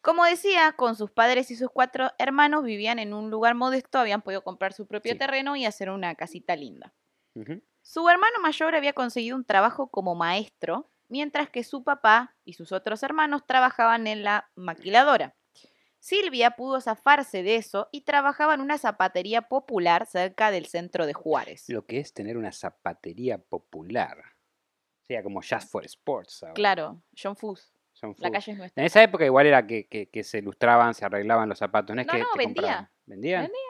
[0.00, 4.22] Como decía, con sus padres y sus cuatro hermanos vivían en un lugar modesto, habían
[4.22, 5.18] podido comprar su propio Sí.
[5.18, 6.92] terreno y hacer una casita linda.
[7.82, 12.72] Su hermano mayor había conseguido un trabajo como maestro, mientras que su papá y sus
[12.72, 15.34] otros hermanos trabajaban en la maquiladora.
[15.98, 21.12] Silvia pudo zafarse de eso y trabajaba en una zapatería popular cerca del centro de
[21.12, 21.68] Juárez.
[21.68, 24.18] Lo que es tener una zapatería popular.
[24.18, 26.42] O sea, como Just for Sports.
[26.42, 26.54] ahora.
[26.54, 27.72] Claro, John Fuss,
[28.18, 28.82] la calle es nuestra.
[28.82, 31.94] En esa época igual era que, que- que se ilustraban, se arreglaban los zapatos.
[31.94, 32.54] No, es No, que no, vendía.
[32.62, 32.90] compraban.
[33.06, 33.42] ¿Vendían?
[33.42, 33.60] Vendía.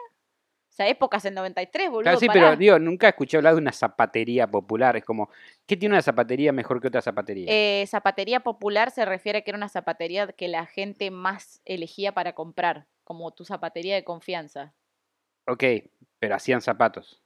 [0.73, 2.03] O sea, épocas en 93, boludo.
[2.05, 2.41] Claro, sí, pará.
[2.41, 4.97] pero digo, nunca escuché hablar de una zapatería popular.
[4.97, 5.29] Es como,
[5.67, 7.45] ¿qué tiene una zapatería mejor que otra zapatería?
[7.51, 12.13] Eh, zapatería popular se refiere a que era una zapatería que la gente más elegía
[12.13, 14.73] para comprar, como tu zapatería de confianza.
[15.47, 15.63] ok,
[16.19, 17.23] pero hacían zapatos.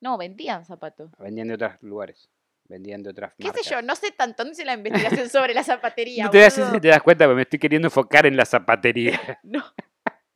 [0.00, 1.12] No, vendían zapatos.
[1.20, 2.28] Vendían de otros lugares.
[2.64, 3.64] Vendían de otras ¿Qué marcas.
[3.64, 3.80] sé yo?
[3.80, 6.24] No sé tanto, no sé la investigación sobre la zapatería.
[6.24, 9.20] No te das, te das cuenta, pero me estoy queriendo enfocar en la zapatería.
[9.44, 9.62] No,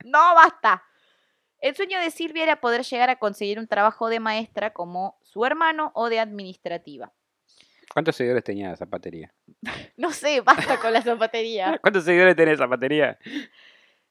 [0.05, 0.83] no, basta.
[1.63, 5.47] El sueño de Silvia era poder llegar a conseguir un trabajo de maestra como su
[5.47, 7.13] hermano o de administrativa.
[7.93, 9.33] ¿Cuántos seguidores tenía la zapatería?
[9.97, 11.79] No sé, basta con la zapatería.
[11.83, 13.19] ¿Cuántos seguidores tenía la zapatería?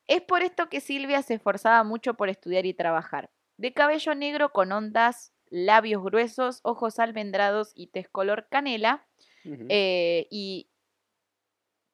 [0.08, 3.30] Es por esto que Silvia se esforzaba mucho por estudiar y trabajar.
[3.58, 9.06] De cabello negro con ondas, labios gruesos, ojos almendrados y tez color canela.
[9.44, 10.70] Eh, y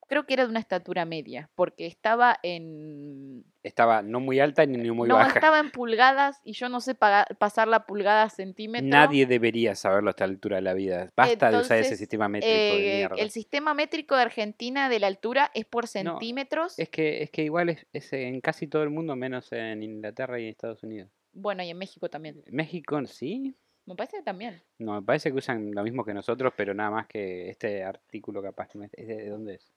[0.08, 3.44] creo que era de una estatura media, porque estaba en...
[3.62, 5.34] Estaba no muy alta ni ni muy no, baja.
[5.34, 8.88] estaba en pulgadas y yo no sé pasar la pulgada a centímetro.
[8.88, 11.10] Nadie debería saberlo a esta altura de la vida.
[11.14, 13.16] Basta de usar ese sistema métrico de Eh, mierda.
[13.16, 16.78] el sistema métrico de Argentina de la altura es por centímetros.
[16.78, 20.40] Es que, es que igual es, es en casi todo el mundo, menos en Inglaterra
[20.40, 21.10] y en Estados Unidos.
[21.32, 22.42] Bueno, y en México también.
[22.50, 23.54] México, ¿sí?
[23.84, 24.62] Me parece que también.
[24.78, 28.42] No, me parece que usan lo mismo que nosotros, pero nada más que este artículo
[28.42, 28.68] capaz.
[28.68, 29.72] que no es- ¿es ¿De dónde es?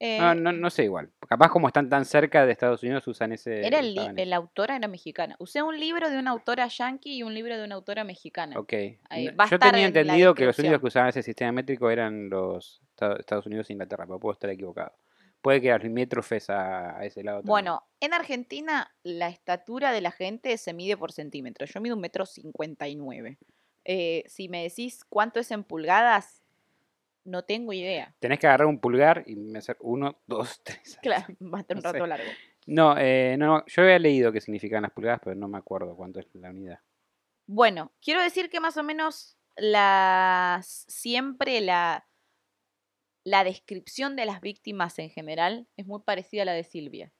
[0.00, 1.10] Eh, No, no, no sé igual.
[1.28, 3.66] Capaz como están tan cerca de Estados Unidos usan ese...
[3.66, 5.36] Era el, li- la autora era mexicana.
[5.38, 8.58] Usé un libro de una autora yankee y un libro de una autora mexicana.
[8.58, 8.72] Ok.
[9.10, 12.80] Ahí, Yo tenía en entendido que los únicos que usaban ese sistema métrico eran los
[12.94, 14.92] Esta- Estados Unidos e Inglaterra, pero puedo estar equivocado.
[15.42, 17.50] Puede que limítrofes a, a ese lado también.
[17.50, 21.70] Bueno, en Argentina la estatura de la gente se mide por centímetros.
[21.72, 23.38] Yo mido un metro cincuenta y nueve.
[23.84, 26.39] Eh, si me decís cuánto es en pulgadas,
[27.24, 28.14] no tengo idea.
[28.20, 30.98] Tenés que agarrar un pulgar y me hacer uno, dos, tres.
[31.02, 31.92] Claro, va a estar un No sé.
[31.92, 32.30] rato largo.
[32.66, 36.20] No, eh, no, yo había leído qué significaban las pulgadas, pero no me acuerdo cuánto
[36.20, 36.80] es la unidad.
[37.46, 42.06] Bueno, quiero decir que más o menos las siempre la,
[43.24, 47.12] la descripción de las víctimas en general es muy parecida a la de Silvia.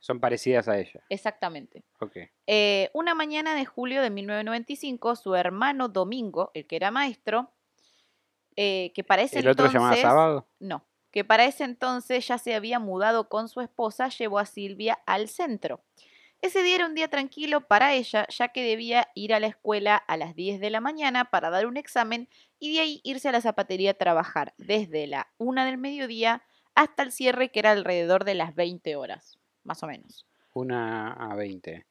[0.00, 1.02] Son parecidas a ella.
[1.08, 1.84] Exactamente.
[2.00, 2.16] Ok.
[2.46, 7.52] Eh, una mañana de julio de 1995, su hermano Domingo, el que era maestro,
[8.60, 9.80] eh, que para ese ¿El otro entonces...
[9.80, 10.48] llamaba sábado?
[10.58, 14.98] No, que para ese entonces ya se había mudado con su esposa, llevó a Silvia
[15.06, 15.80] al centro.
[16.42, 19.96] Ese día era un día tranquilo para ella, ya que debía ir a la escuela
[19.96, 23.32] a las 10 de la mañana para dar un examen y de ahí irse a
[23.32, 26.42] la zapatería a trabajar, desde la 1 del mediodía
[26.74, 30.26] hasta el cierre, que era alrededor de las 20 horas, más o menos.
[30.52, 31.86] Una a 20.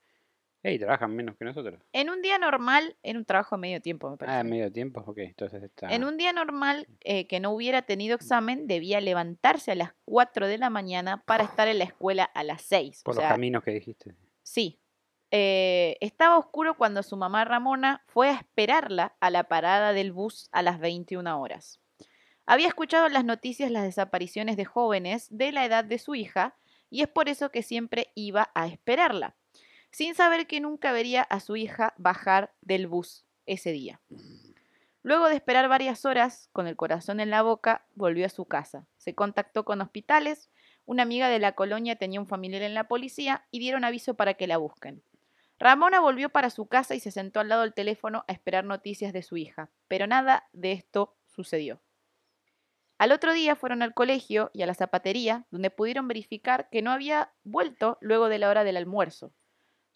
[0.63, 1.79] Ey, trabajan menos que nosotros.
[1.93, 4.37] En un día normal, era un trabajo de medio tiempo, me parece.
[4.37, 5.87] Ah, en medio tiempo, ok, entonces está...
[5.93, 10.47] En un día normal eh, que no hubiera tenido examen, debía levantarse a las 4
[10.47, 13.03] de la mañana para estar en la escuela a las 6.
[13.03, 14.15] Por o los sea, caminos que dijiste.
[14.41, 14.79] Sí.
[15.29, 20.49] Eh, estaba oscuro cuando su mamá Ramona fue a esperarla a la parada del bus
[20.51, 21.81] a las 21 horas.
[22.45, 26.55] Había escuchado en las noticias las desapariciones de jóvenes de la edad de su hija
[26.89, 29.35] y es por eso que siempre iba a esperarla,
[29.97, 33.99] sin saber que nunca vería a su hija bajar del bus ese día.
[35.01, 38.85] Luego de esperar varias horas, con el corazón en la boca, volvió a su casa.
[38.97, 40.51] Se contactó con hospitales,
[40.85, 44.35] una amiga de la colonia tenía un familiar en la policía y dieron aviso para
[44.35, 45.01] que la busquen.
[45.57, 49.13] Ramona volvió para su casa y se sentó al lado del teléfono a esperar noticias
[49.13, 51.81] de su hija, pero nada de esto sucedió.
[52.99, 56.91] Al otro día fueron al colegio y a la zapatería, donde pudieron verificar que no
[56.91, 59.33] había vuelto luego de la hora del almuerzo.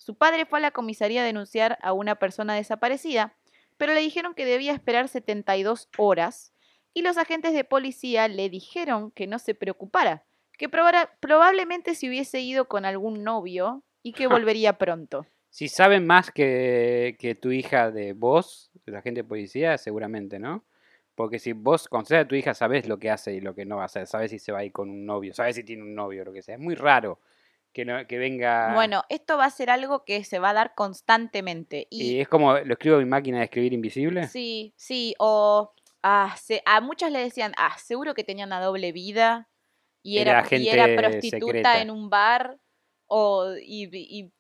[0.02, 3.36] Su padre fue a la comisaría a denunciar a una persona desaparecida,
[3.78, 6.54] pero le dijeron que debía esperar 72 horas
[6.92, 10.24] y los agentes de policía le dijeron que no se preocupara,
[10.58, 15.28] que probablemente se hubiese ido con algún novio y que volvería pronto.
[15.52, 20.66] Si saben más que, que tu hija de vos, la gente de policía, seguramente, ¿no?
[21.14, 23.76] Porque si vos conoces a tu hija, sabes lo que hace y lo que no
[23.76, 24.08] va a hacer.
[24.08, 26.34] Sabes si se va a ir con un novio, sabes si tiene un novio, lo
[26.34, 26.56] que sea.
[26.56, 27.20] Es muy raro
[27.74, 28.74] que, no, que venga.
[28.74, 31.88] Bueno, esto va a ser algo que se va a dar constantemente.
[31.90, 34.28] Y, es como, ¿lo escribo en mi máquina de escribir invisible?
[34.28, 39.50] Sí, sí, o ah, a muchas le decían, ah, seguro que tenían una doble vida
[40.04, 42.60] y era, y era prostituta en un bar.
[43.08, 44.32] O, y,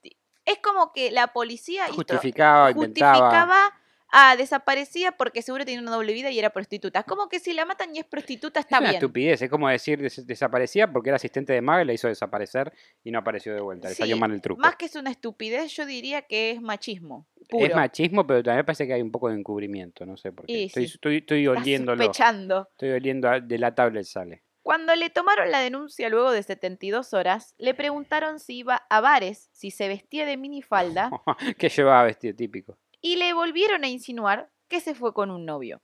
[0.46, 3.74] es como que la policía justificaba, justificaba
[4.12, 7.04] ah, desaparecía porque seguro tenía una doble vida y era prostituta.
[7.04, 10.00] Como que si la matan y es prostituta está es una estupidez, es como decir
[10.00, 13.90] desaparecía porque era asistente de maga y la hizo desaparecer y no apareció de vuelta,
[13.90, 14.62] le salió mal el truco.
[14.62, 17.28] Más que es una estupidez, yo diría que es machismo.
[17.50, 17.66] Puro.
[17.66, 20.66] Es machismo, pero también parece que hay un poco de encubrimiento, no sé por qué.
[20.66, 22.12] estoy, estoy, estoy, oliéndolo.
[22.12, 24.44] Estoy oliendo de la tablet sale.
[24.64, 29.50] Cuando le tomaron la denuncia luego de 72 horas, le preguntaron si iba a bares,
[29.52, 31.10] si se vestía de minifalda.
[31.58, 32.78] ¿Qué llevaba vestido típico?
[33.02, 35.82] Y le volvieron a insinuar que se fue con un novio.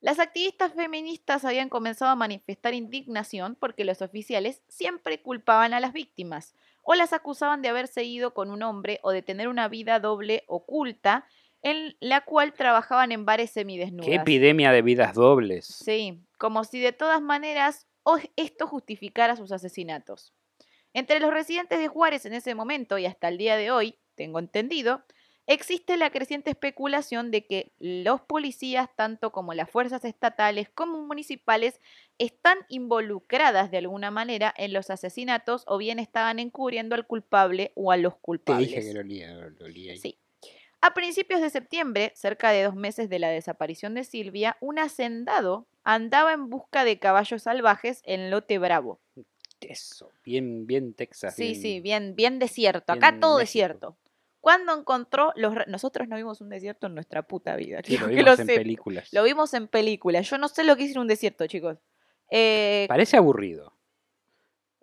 [0.00, 5.92] Las activistas feministas habían comenzado a manifestar indignación porque los oficiales siempre culpaban a las
[5.92, 10.00] víctimas o las acusaban de haberse ido con un hombre o de tener una vida
[10.00, 11.24] doble oculta
[11.62, 14.06] en la cual trabajaban en bares semidesnudos.
[14.06, 15.66] ¡Qué epidemia de vidas dobles!
[15.66, 17.86] Sí, como si de todas maneras
[18.34, 20.34] esto justificara sus asesinatos.
[20.92, 24.40] Entre los residentes de Juárez en ese momento y hasta el día de hoy, tengo
[24.40, 25.04] entendido,
[25.46, 31.80] existe la creciente especulación de que los policías, tanto como las fuerzas estatales como municipales,
[32.18, 37.92] están involucradas de alguna manera en los asesinatos o bien estaban encubriendo al culpable o
[37.92, 38.70] a los culpables.
[38.70, 40.18] Te dije que lo lo Sí.
[40.80, 45.66] A principios de septiembre, cerca de dos meses de la desaparición de Silvia, un hacendado
[45.84, 49.00] andaba en busca de caballos salvajes en Lote Bravo.
[49.60, 51.36] Eso, bien, bien Texas.
[51.36, 52.92] Sí, sí, bien, bien desierto.
[52.92, 53.96] Acá todo desierto.
[54.42, 55.54] Cuando encontró los...
[55.68, 57.80] Nosotros no vimos un desierto en nuestra puta vida.
[58.00, 59.12] lo vimos en películas.
[59.12, 60.28] Lo vimos en películas.
[60.28, 61.78] Yo no sé lo que es un desierto, chicos.
[62.28, 63.72] Eh, Parece aburrido.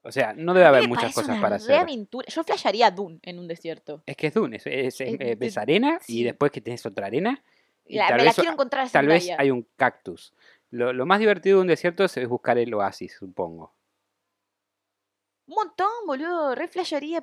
[0.02, 1.86] O sea, no debe haber muchas cosas para hacer.
[2.28, 4.02] Yo flasharía Dune en un desierto.
[4.06, 7.44] Es que es Dune, es, es, arena y después que tenés otra arena.
[7.86, 10.34] la, tal me vez, la quiero encontrar Tal vez hay un cactus.
[10.72, 13.74] Lo, lo, más divertido de un desierto es buscar el oasis, supongo.
[15.50, 16.54] Un montón, boludo.
[16.54, 16.70] Re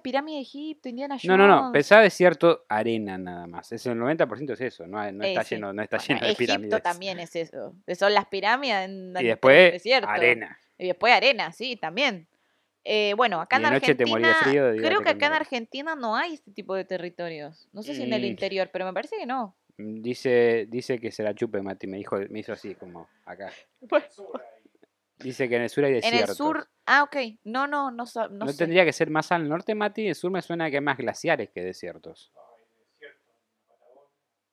[0.03, 1.29] pirámide de Egipto, Indiana Jones.
[1.29, 1.73] No, no, no.
[1.73, 3.71] Pensaba desierto, arena nada más.
[3.71, 4.87] Es el 90% es eso.
[4.89, 6.73] No, no está lleno, no está lleno de pirámides.
[6.73, 7.77] Egipto también es eso.
[7.97, 10.09] Son las pirámides en, y después, desierto.
[10.09, 10.59] arena.
[10.77, 12.27] Y después arena, sí, también.
[12.83, 14.35] Eh, bueno, acá en Argentina.
[14.43, 17.69] Frío, creo que acá en Argentina no hay este tipo de territorios.
[17.73, 19.57] No sé si en el interior, pero me parece que no.
[19.79, 21.87] Mm, dice, dice que se la chupe, Mati.
[21.87, 23.53] Me dijo, me hizo así, como acá.
[25.19, 26.21] Dice que en el sur hay desiertos.
[26.21, 27.17] En el sur, ah, ok.
[27.45, 30.03] No, no, no, no, ¿No tendría que ser más al norte, Mati?
[30.03, 32.33] En el sur me suena que hay más glaciares que desiertos.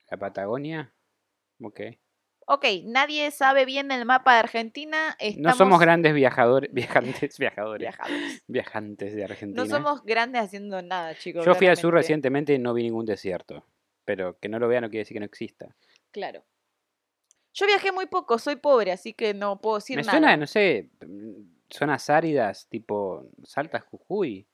[0.10, 0.94] ¿La Patagonia?
[1.62, 1.82] Ok.
[2.46, 5.18] Ok, nadie sabe bien el mapa de Argentina.
[5.38, 7.96] No somos grandes viajadores, viajantes, viajadores,
[8.48, 9.64] viajantes de Argentina.
[9.64, 11.46] No somos grandes haciendo nada, chicos.
[11.46, 13.66] Yo fui al sur recientemente y no vi ningún desierto.
[14.06, 15.76] Pero que no lo vea no quiere decir que no exista.
[16.12, 16.44] Claro.
[17.54, 20.12] Yo viajé muy poco, soy pobre, así que no puedo decir nada.
[20.12, 20.90] Me suena, no sé,
[21.70, 24.48] zonas áridas, tipo Salta, Jujuy.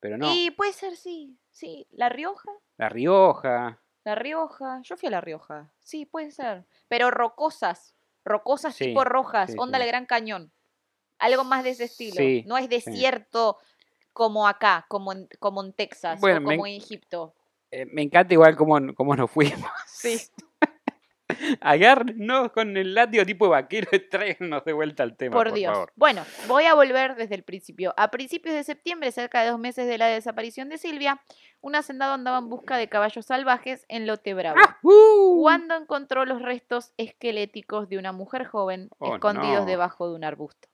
[0.00, 0.32] Pero no.
[0.32, 1.36] Y puede ser, sí.
[1.50, 2.50] Sí, La Rioja.
[2.76, 3.80] La Rioja.
[4.04, 4.80] La Rioja.
[4.82, 5.72] Yo fui a La Rioja.
[5.80, 6.64] Sí, puede ser.
[6.86, 7.96] Pero rocosas.
[8.24, 9.54] Rocosas tipo rojas.
[9.56, 10.52] onda el Gran Cañón.
[11.18, 12.22] Algo más de ese estilo.
[12.46, 13.58] no es desierto
[14.12, 17.34] como acá, como en, como en Texas o como en Egipto.
[17.70, 19.70] Eh, me encanta igual cómo, cómo nos fuimos.
[19.86, 20.18] Sí.
[21.60, 25.34] Agárrenos con el látigo tipo vaquero y tráiganos de vuelta al tema.
[25.34, 25.88] Por, Dios.
[25.96, 27.94] Bueno, voy a volver desde el principio.
[27.96, 31.20] A principios de septiembre, cerca de dos meses de la desaparición de Silvia,
[31.60, 34.58] un hacendado andaba en busca de caballos salvajes en Lote Bravo.
[34.64, 34.78] ¡Ah!
[34.82, 35.40] ¡Uh!
[35.42, 40.68] Cuando encontró los restos esqueléticos de una mujer joven oh, escondidos debajo de un arbusto.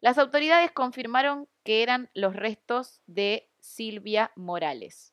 [0.00, 5.12] Las autoridades confirmaron que eran los restos de Silvia Morales.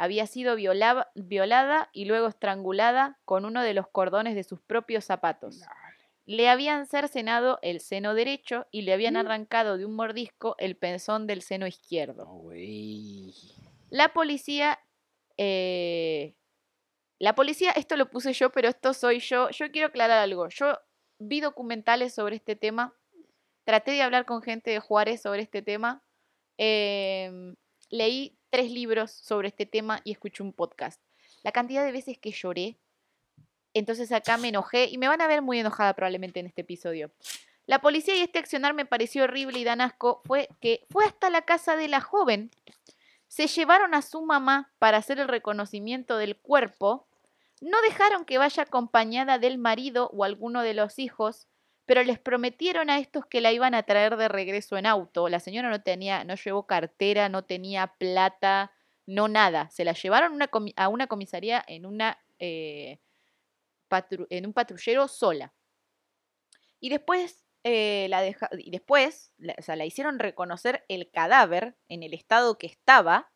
[0.00, 5.04] Había sido violaba- violada y luego estrangulada con uno de los cordones de sus propios
[5.04, 5.60] zapatos.
[6.24, 11.26] Le habían cercenado el seno derecho y le habían arrancado de un mordisco el pezón
[11.26, 12.24] del seno izquierdo.
[12.24, 12.50] No.
[13.90, 14.78] La policía.
[15.36, 16.34] eh,
[17.18, 19.50] la policía, esto lo puse yo, pero esto soy yo.
[19.50, 20.48] Yo quiero aclarar algo.
[20.48, 20.78] Yo
[21.18, 22.94] vi documentales sobre este tema.
[23.64, 26.02] Traté de hablar con gente de Juárez sobre este tema.
[26.62, 27.54] em,
[27.90, 31.00] leí tres libros sobre este tema y escuché un podcast.
[31.42, 32.76] La cantidad de veces que lloré.
[33.72, 37.10] Entonces acá me enojé y me van a ver muy enojada probablemente en este episodio.
[37.66, 41.30] La policía y este accionar me pareció horrible y dan asco fue que fue hasta
[41.30, 42.50] la casa de la joven
[43.30, 47.06] se llevaron a su mamá para hacer el reconocimiento del cuerpo,
[47.60, 51.46] no dejaron que vaya acompañada del marido o alguno de los hijos,
[51.90, 55.28] pero les prometieron a estos que la iban a traer de regreso en auto.
[55.28, 58.70] La señora no tenía, no llevó cartera, no tenía plata,
[59.06, 59.68] no nada.
[59.70, 60.38] Se la llevaron
[60.76, 63.00] a una comisaría en una eh,
[64.30, 65.52] en un patrullero sola.
[66.78, 72.04] Y después eh, la deja- y después, o sea, la hicieron reconocer el cadáver en
[72.04, 73.32] el estado que estaba.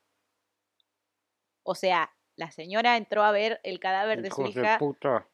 [1.62, 4.78] O sea, la señora entró a ver el cadáver de su Hijos hija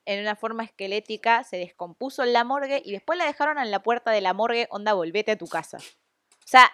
[0.05, 3.83] en una forma esquelética, se descompuso en la morgue y después la dejaron en la
[3.83, 5.79] puerta de la morgue, onda, volvete a tu casa.
[5.79, 6.71] O sea,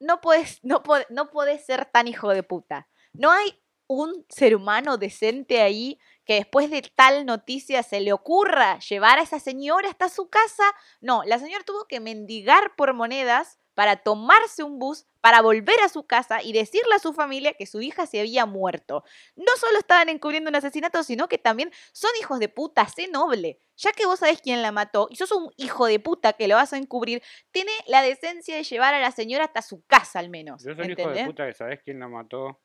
[0.00, 2.88] no puedes, no, pod- no podés ser tan hijo de puta.
[3.12, 8.78] No hay un ser humano decente ahí que después de tal noticia se le ocurra
[8.80, 10.64] llevar a esa señora hasta su casa.
[11.00, 15.88] No, la señora tuvo que mendigar por monedas para tomarse un bus, para volver a
[15.88, 19.04] su casa y decirle a su familia que su hija se había muerto.
[19.36, 23.60] No solo estaban encubriendo un asesinato, sino que también son hijos de puta, sé noble.
[23.76, 26.56] Ya que vos sabés quién la mató y sos un hijo de puta que lo
[26.56, 30.28] vas a encubrir, tiene la decencia de llevar a la señora hasta su casa al
[30.28, 30.64] menos.
[30.64, 31.22] Yo soy un hijo ¿entendés?
[31.22, 32.60] de puta que sabés quién la mató.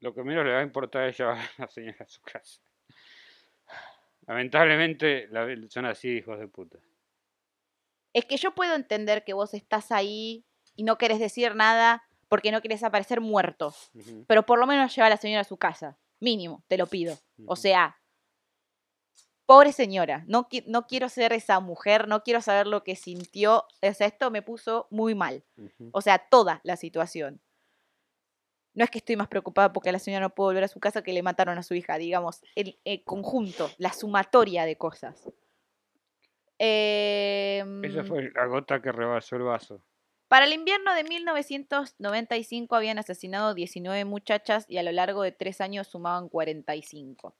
[0.00, 2.60] Lo que menos le va a importar es llevar a la señora a su casa.
[4.26, 6.76] Lamentablemente la- son así hijos de puta.
[8.12, 10.44] Es que yo puedo entender que vos estás ahí
[10.76, 13.74] y no querés decir nada porque no querés aparecer muerto.
[14.26, 15.98] Pero por lo menos lleva a la señora a su casa.
[16.20, 17.18] Mínimo, te lo pido.
[17.46, 17.98] O sea,
[19.44, 23.66] pobre señora, no, no quiero ser esa mujer, no quiero saber lo que sintió.
[23.82, 25.44] O sea, esto me puso muy mal.
[25.90, 27.42] O sea, toda la situación.
[28.74, 31.02] No es que estoy más preocupada porque la señora no pudo volver a su casa
[31.02, 35.28] que le mataron a su hija, digamos, el, el conjunto, la sumatoria de cosas.
[36.58, 39.82] Esa Em, fue la gota que rebasó el vaso.
[40.28, 45.60] Para el invierno de 1995 habían asesinado 19 muchachas y a lo largo de tres
[45.60, 47.34] años sumaban 45.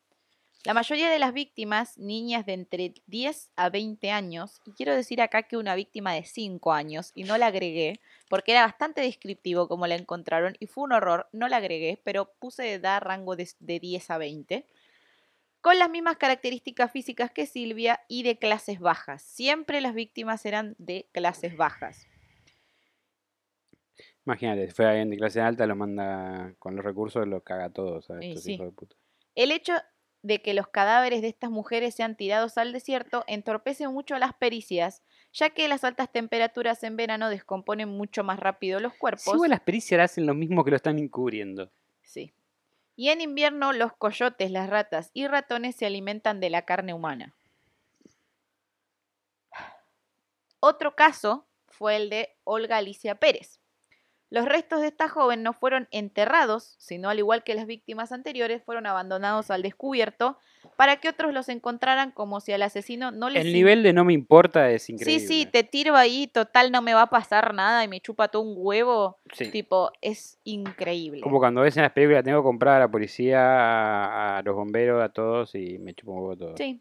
[0.64, 5.20] La mayoría de las víctimas, niñas de entre 10 a 20 años, y quiero decir
[5.20, 7.98] acá que una víctima de 5 años, y no la agregué,
[8.28, 12.32] porque era bastante descriptivo como la encontraron, y fue un horror, no la agregué, pero
[12.38, 14.66] puse de dar rango de, de 10 a 20,
[15.62, 19.22] con las mismas características físicas que Silvia y de clases bajas.
[19.22, 22.06] Siempre las víctimas eran de clases bajas.
[24.26, 28.02] Imagínate, si fuera alguien de clase alta, lo manda con los recursos, lo caga todo,
[28.02, 28.24] ¿sabes?
[28.24, 28.52] Y Estos sí.
[28.54, 28.96] hijos de puta.
[29.34, 29.74] El hecho
[30.22, 35.02] de que los cadáveres de estas mujeres sean tirados al desierto entorpece mucho las pericias,
[35.32, 39.26] ya que las altas temperaturas en verano descomponen mucho más rápido los cuerpos.
[39.32, 41.70] igual las pericias hacen lo mismo que lo están encubriendo.
[42.02, 42.32] Sí.
[42.94, 47.34] Y en invierno los coyotes, las ratas y ratones se alimentan de la carne humana.
[50.60, 53.61] Otro caso fue el de Olga Alicia Pérez.
[54.32, 58.62] Los restos de esta joven no fueron enterrados, sino al igual que las víctimas anteriores,
[58.64, 60.38] fueron abandonados al descubierto
[60.76, 63.44] para que otros los encontraran como si al asesino no les...
[63.44, 65.26] El nivel de no me importa es Sí, increíble.
[65.26, 68.42] sí, te tiro ahí, total no me va a pasar nada y me chupa todo
[68.42, 69.18] un huevo.
[69.34, 69.50] Sí.
[69.50, 71.20] Tipo, es increíble.
[71.20, 74.54] Como cuando ves en las películas, tengo que comprar a la policía, a, a los
[74.54, 76.56] bomberos, a todos y me chupo un huevo todo.
[76.56, 76.80] Sí.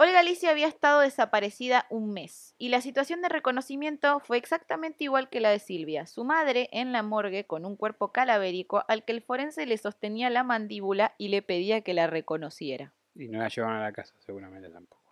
[0.00, 5.28] Olga Alicia había estado desaparecida un mes y la situación de reconocimiento fue exactamente igual
[5.28, 6.06] que la de Silvia.
[6.06, 10.30] Su madre en la morgue con un cuerpo calavérico al que el forense le sostenía
[10.30, 12.92] la mandíbula y le pedía que la reconociera.
[13.16, 15.02] Y no la llevaron a la casa, seguramente tampoco.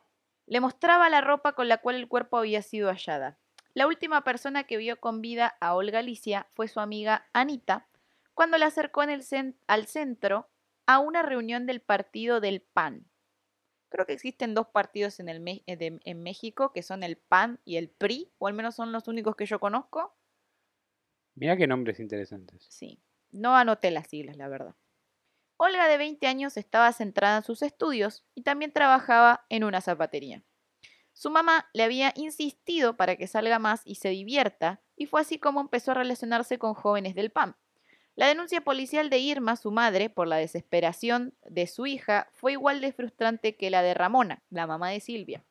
[0.46, 3.38] Le mostraba la ropa con la cual el cuerpo había sido hallada.
[3.74, 7.88] La última persona que vio con vida a Olga Alicia fue su amiga Anita,
[8.34, 10.48] cuando la acercó en el cen- al centro
[10.86, 13.04] a una reunión del partido del PAN.
[13.88, 17.16] Creo que existen dos partidos en, el Me- eh, de- en México, que son el
[17.16, 20.16] PAN y el PRI, o al menos son los únicos que yo conozco.
[21.34, 22.66] Mira qué nombres interesantes.
[22.68, 24.74] Sí, no anoté las siglas, la verdad.
[25.58, 30.44] Olga, de 20 años, estaba centrada en sus estudios y también trabajaba en una zapatería.
[31.14, 35.38] Su mamá le había insistido para que salga más y se divierta, y fue así
[35.38, 37.56] como empezó a relacionarse con jóvenes del PAN.
[38.16, 42.80] La denuncia policial de Irma, su madre, por la desesperación de su hija, fue igual
[42.80, 45.44] de frustrante que la de Ramona, la mamá de Silvia.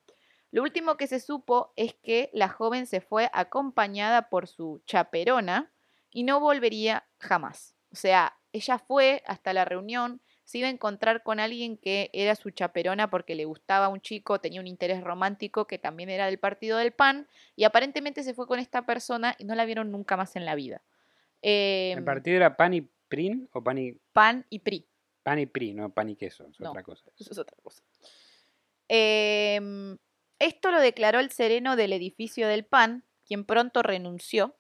[0.50, 5.72] Lo último que se supo es que la joven se fue acompañada por su chaperona
[6.10, 7.76] y no volvería jamás.
[7.92, 12.34] O sea, ella fue hasta la reunión, se iba a encontrar con alguien que era
[12.34, 16.40] su chaperona porque le gustaba un chico, tenía un interés romántico que también era del
[16.40, 20.18] partido del PAN, y aparentemente se fue con esta persona y no la vieron nunca
[20.18, 20.82] más en la vida.
[21.42, 24.88] ¿El Em, partido era pan y prin o pan y, PAN y PRI.
[25.24, 26.48] pan y pri, no pan y queso?
[26.48, 26.70] Es No.
[26.72, 27.10] otra cosa.
[27.18, 27.84] Eso es otra cosa.
[28.88, 29.98] Em,
[30.40, 34.56] esto lo declaró el sereno del edificio del PAN, quien pronto renunció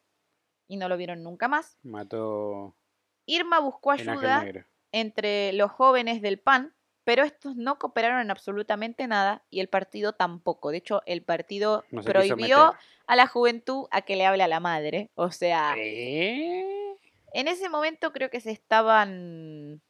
[0.67, 1.77] y no lo vieron nunca más.
[1.83, 2.75] Mató
[3.25, 4.45] Irma buscó ayuda
[4.91, 6.74] entre los jóvenes del PAN,
[7.05, 10.71] pero estos no cooperaron en absolutamente nada y el partido tampoco.
[10.71, 12.73] De hecho, el partido No prohibió
[13.07, 15.11] a la juventud a que le hable a la madre.
[15.13, 16.95] O sea, ¿Eh?
[17.33, 19.81] en ese momento creo que se estaban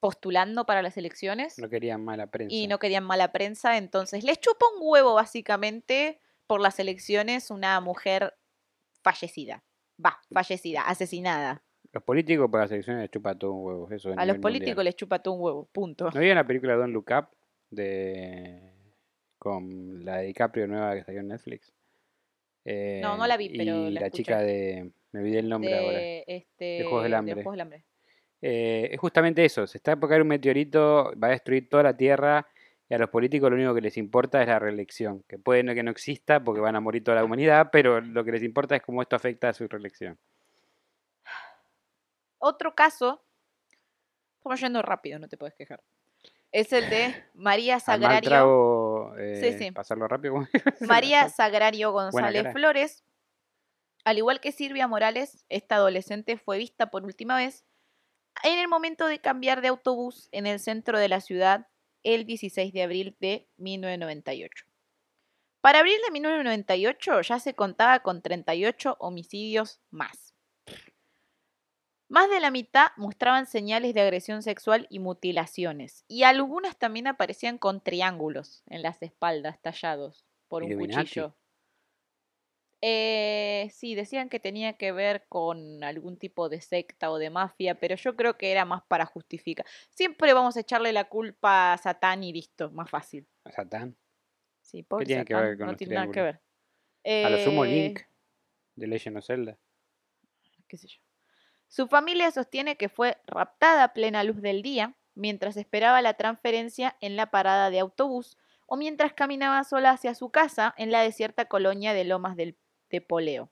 [0.00, 2.52] postulando para las elecciones No querían mala prensa.
[2.52, 6.18] y no querían mala prensa, entonces les chupa un huevo básicamente
[6.48, 8.34] por las elecciones una mujer
[9.02, 9.62] fallecida.
[10.04, 11.62] Va, fallecida, asesinada.
[11.92, 13.90] Los políticos para las elecciones les chupa todo un huevo.
[13.90, 14.40] Eso a los mundial.
[14.40, 16.10] políticos les chupa todo un huevo, punto.
[16.10, 17.26] ¿No vieron la película Don't Look Up?
[17.70, 18.60] De...
[19.38, 21.72] Con la de DiCaprio nueva que salió en Netflix.
[23.02, 24.90] No, no la vi, Eh, pero Y la chica de...
[25.10, 25.98] Me olvidé el nombre ahora.
[25.98, 27.34] de, este, Juegos del Hambre.
[27.34, 27.84] Juegos del Hambre.
[28.40, 29.66] Eh, es justamente eso.
[29.66, 32.46] Se está por caer un meteorito, va a destruir toda la Tierra
[32.88, 35.22] y a los políticos lo único que les importa es la reelección.
[35.28, 38.32] Que puede que no exista porque van a morir toda la humanidad, pero lo que
[38.32, 40.18] les importa es cómo esto afecta a su reelección.
[42.44, 43.24] Otro caso,
[44.38, 45.80] estamos yendo rápido, no te puedes quejar.
[46.50, 48.28] Es el de María Al mal Sagrario.
[48.28, 49.70] trago, eh, sí.
[49.70, 50.34] pasarlo rápido.
[50.80, 52.52] María Sagrario González.
[52.52, 53.04] Flores.
[54.04, 57.64] Al igual que Silvia Morales, esta adolescente fue vista por última vez
[58.42, 61.68] en el momento de cambiar de autobús en el centro de la ciudad
[62.02, 64.66] el 16 de abril de 1998.
[65.60, 70.31] Para abril de 1998 ya se contaba con 38 homicidios más.
[72.12, 77.56] Más de la mitad mostraban señales de agresión sexual y mutilaciones, y algunas también aparecían
[77.56, 81.04] con triángulos en las espaldas tallados por un Illuminati.
[81.04, 81.34] cuchillo.
[82.82, 87.76] Eh, sí, decían que tenía que ver con algún tipo de secta o de mafia,
[87.80, 89.64] pero yo creo que era más para justificar.
[89.88, 93.26] Siempre vamos a echarle la culpa a Satán y listo, más fácil.
[93.50, 93.96] Satán.
[94.60, 96.40] Sí, pobre tiene que Satán, ver con no los tiene nada que ver.
[97.24, 98.00] A lo sumo Eh, Link
[98.76, 99.58] de Legend of Zelda.
[100.68, 101.01] qué sé yo.
[101.72, 106.98] Su familia sostiene que fue raptada a plena luz del día mientras esperaba la transferencia
[107.00, 111.46] en la parada de autobús o mientras caminaba sola hacia su casa en la desierta
[111.46, 112.58] colonia de Lomas del,
[112.90, 113.50] de Poleo,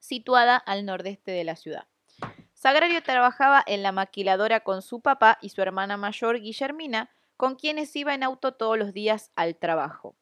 [0.00, 1.86] situada al nordeste de la ciudad.
[2.52, 7.94] Sagrario trabajaba en la maquiladora con su papá y su hermana mayor Guillermina, con quienes
[7.94, 10.16] iba en auto todos los días al trabajo.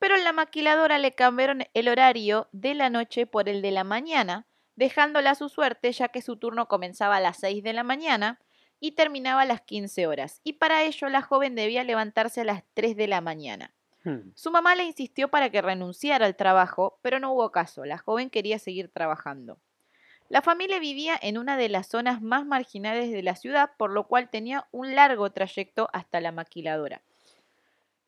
[0.00, 3.84] Pero en la maquiladora le cambiaron el horario de la noche por el de la
[3.84, 7.82] mañana, dejándola a su suerte ya que su turno comenzaba a las 6 de la
[7.82, 8.40] mañana
[8.80, 12.64] y terminaba a las 15 horas, y para ello la joven debía levantarse a las
[12.74, 13.74] 3 de la mañana.
[14.04, 14.32] Hmm.
[14.34, 18.30] Su mamá le insistió para que renunciara al trabajo, pero no hubo caso, la joven
[18.30, 19.58] quería seguir trabajando.
[20.30, 24.06] La familia vivía en una de las zonas más marginales de la ciudad, por lo
[24.06, 27.02] cual tenía un largo trayecto hasta la maquiladora.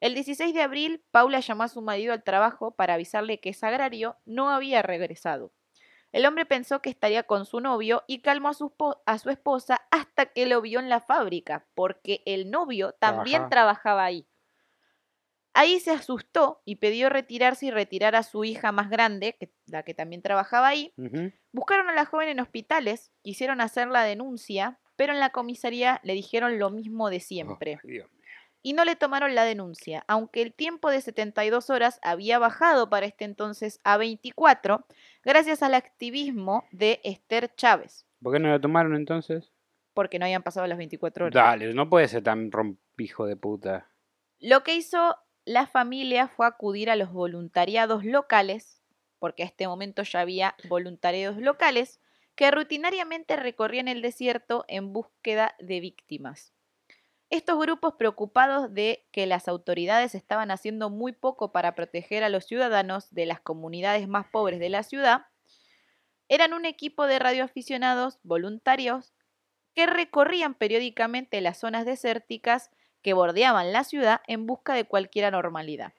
[0.01, 4.17] El 16 de abril, Paula llamó a su marido al trabajo para avisarle que Sagrario
[4.25, 5.53] no había regresado.
[6.13, 8.73] El hombre pensó que estaría con su novio y calmó a su,
[9.07, 13.51] a su esposa hasta que lo vio en la fábrica, porque el novio también Trabajaba.
[13.51, 14.27] trabajaba ahí.
[15.55, 19.83] Ahí se asustó y pidió retirarse y retirar a su hija más grande, que- la
[19.83, 20.95] que también trabajaba ahí.
[21.53, 26.15] Buscaron a la joven en hospitales, quisieron hacer la denuncia, pero en la comisaría le
[26.15, 28.09] dijeron lo mismo de siempre Oh.
[28.63, 33.07] Y no le tomaron la denuncia, aunque el tiempo de 72 horas había bajado para
[33.07, 34.87] este entonces a 24,
[35.25, 39.53] gracias al activismo de Esther Chávez, ¿Por qué no lo tomaron entonces?
[39.95, 41.35] porque no habían pasado las 24 horas.
[41.35, 43.89] Dale, no puede ser tan rompijo de puta.
[44.39, 48.81] Lo que hizo la familia fue acudir a los voluntariados locales,
[49.19, 52.01] porque a este momento ya había voluntariados locales,
[52.35, 56.52] que rutinariamente recorrían el desierto en búsqueda de víctimas.
[57.33, 62.45] Estos grupos preocupados de que las autoridades estaban haciendo muy poco para proteger a los
[62.45, 65.25] ciudadanos de las comunidades más pobres de la ciudad,
[66.29, 69.15] eran un equipo de radioaficionados voluntarios
[69.75, 72.71] que recorrían periódicamente las zonas desérticas
[73.01, 75.95] que bordeaban la ciudad en busca de cualquier anormalidad.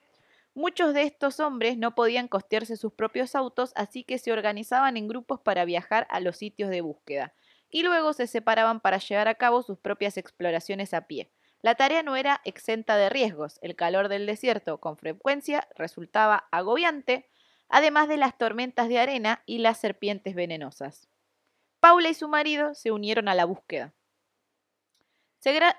[0.54, 5.08] Muchos de estos hombres no podían costearse sus propios autos, así que se organizaban en
[5.08, 7.34] grupos para viajar a los sitios de búsqueda.
[7.74, 11.32] Y luego se separaban para llevar a cabo sus propias exploraciones a pie.
[11.64, 13.58] La tarea no era exenta de riesgos.
[13.64, 17.28] El calor del desierto con frecuencia resultaba agobiante,
[17.70, 21.10] además de las tormentas de arena y las serpientes venenosas.
[21.80, 23.92] Paula y su marido se unieron a la búsqueda.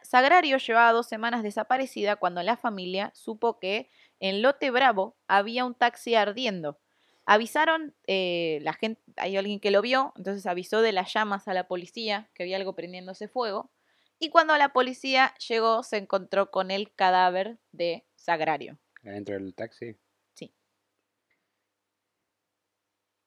[0.03, 3.89] Sagrario llevaba dos semanas desaparecida cuando la familia supo que
[4.19, 6.81] en Lote Bravo había un taxi ardiendo.
[7.27, 11.55] Avisaron, eh, la gente, hay alguien que lo vio, entonces avisó de las llamas a
[11.55, 13.71] la policía que había algo prendiéndose fuego.
[14.19, 18.79] Y cuando la policía llegó, se encontró con el cadáver de Sagrario.
[19.03, 19.97] Dentro del taxi.
[20.35, 20.55] Sí.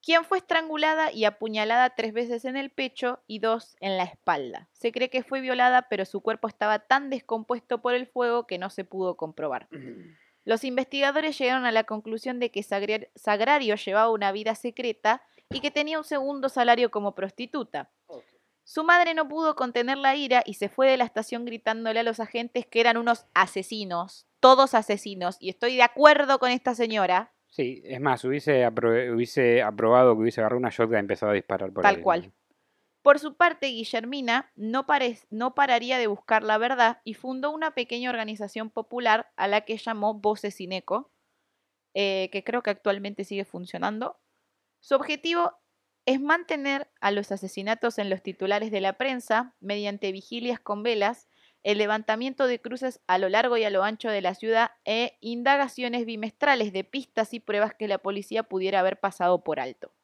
[0.02, 4.70] Quien fue estrangulada y apuñalada tres veces en el pecho y dos en la espalda.
[4.72, 8.58] Se cree que fue violada, pero su cuerpo estaba tan descompuesto por el fuego que
[8.58, 9.68] no se pudo comprobar.
[10.48, 15.20] Los investigadores llegaron a la conclusión de que Sagrario llevaba una vida secreta
[15.50, 17.90] y que tenía un segundo salario como prostituta.
[18.64, 22.02] Su madre no pudo contener la ira y se fue de la estación gritándole a
[22.02, 27.34] los agentes que eran unos asesinos, todos asesinos, y estoy de acuerdo con esta señora.
[27.50, 31.74] Sí, es más, hubiese, hubiese aprobado que hubiese agarrado una shotgun y empezado a disparar
[31.74, 32.32] por Tal cual.
[33.08, 38.68] Por su parte, Guillermina no, pararía de buscar la verdad y fundó una pequeña organización
[38.68, 41.10] popular a la que llamó Voces sin Eco,
[41.94, 44.20] eh, que creo que actualmente sigue funcionando.
[44.80, 45.54] Su objetivo
[46.04, 51.28] es mantener a los asesinatos en los titulares de la prensa mediante vigilias con velas,
[51.62, 55.16] el levantamiento de cruces a lo largo y a lo ancho de la ciudad e
[55.22, 59.94] indagaciones bimestrales de pistas y pruebas que la policía pudiera haber pasado por alto.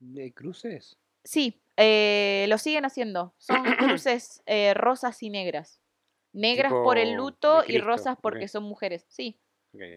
[0.00, 0.98] ¿De cruces?
[1.24, 3.34] Sí, eh, lo siguen haciendo.
[3.38, 5.80] Son cruces eh, rosas y negras.
[6.32, 9.06] Negras por el luto y rosas porque son mujeres.
[9.08, 9.40] Sí.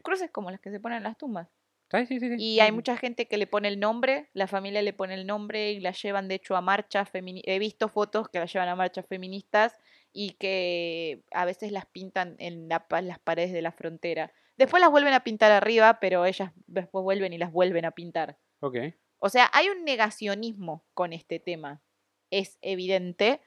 [0.04, 1.50] Cruces como las que se ponen en las tumbas.
[1.90, 4.92] Sí, sí, sí, y hay mucha gente que le pone el nombre, la familia le
[4.92, 7.56] pone el nombre y la llevan de hecho a marchas feministas.
[7.56, 9.74] He visto fotos que la llevan a marchas feministas
[10.12, 14.34] y que a veces las pintan en las paredes de la frontera.
[14.58, 18.38] Después las vuelven a pintar arriba, pero ellas después vuelven y las vuelven a pintar.
[18.60, 18.78] Ok.
[19.20, 21.82] O sea, hay un negacionismo con este tema,
[22.30, 23.42] es evidente.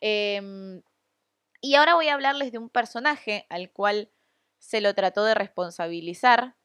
[0.00, 0.82] Em,
[1.60, 4.10] y ahora voy a hablarles de un personaje al cual
[4.58, 6.56] se lo trató de responsabilizar,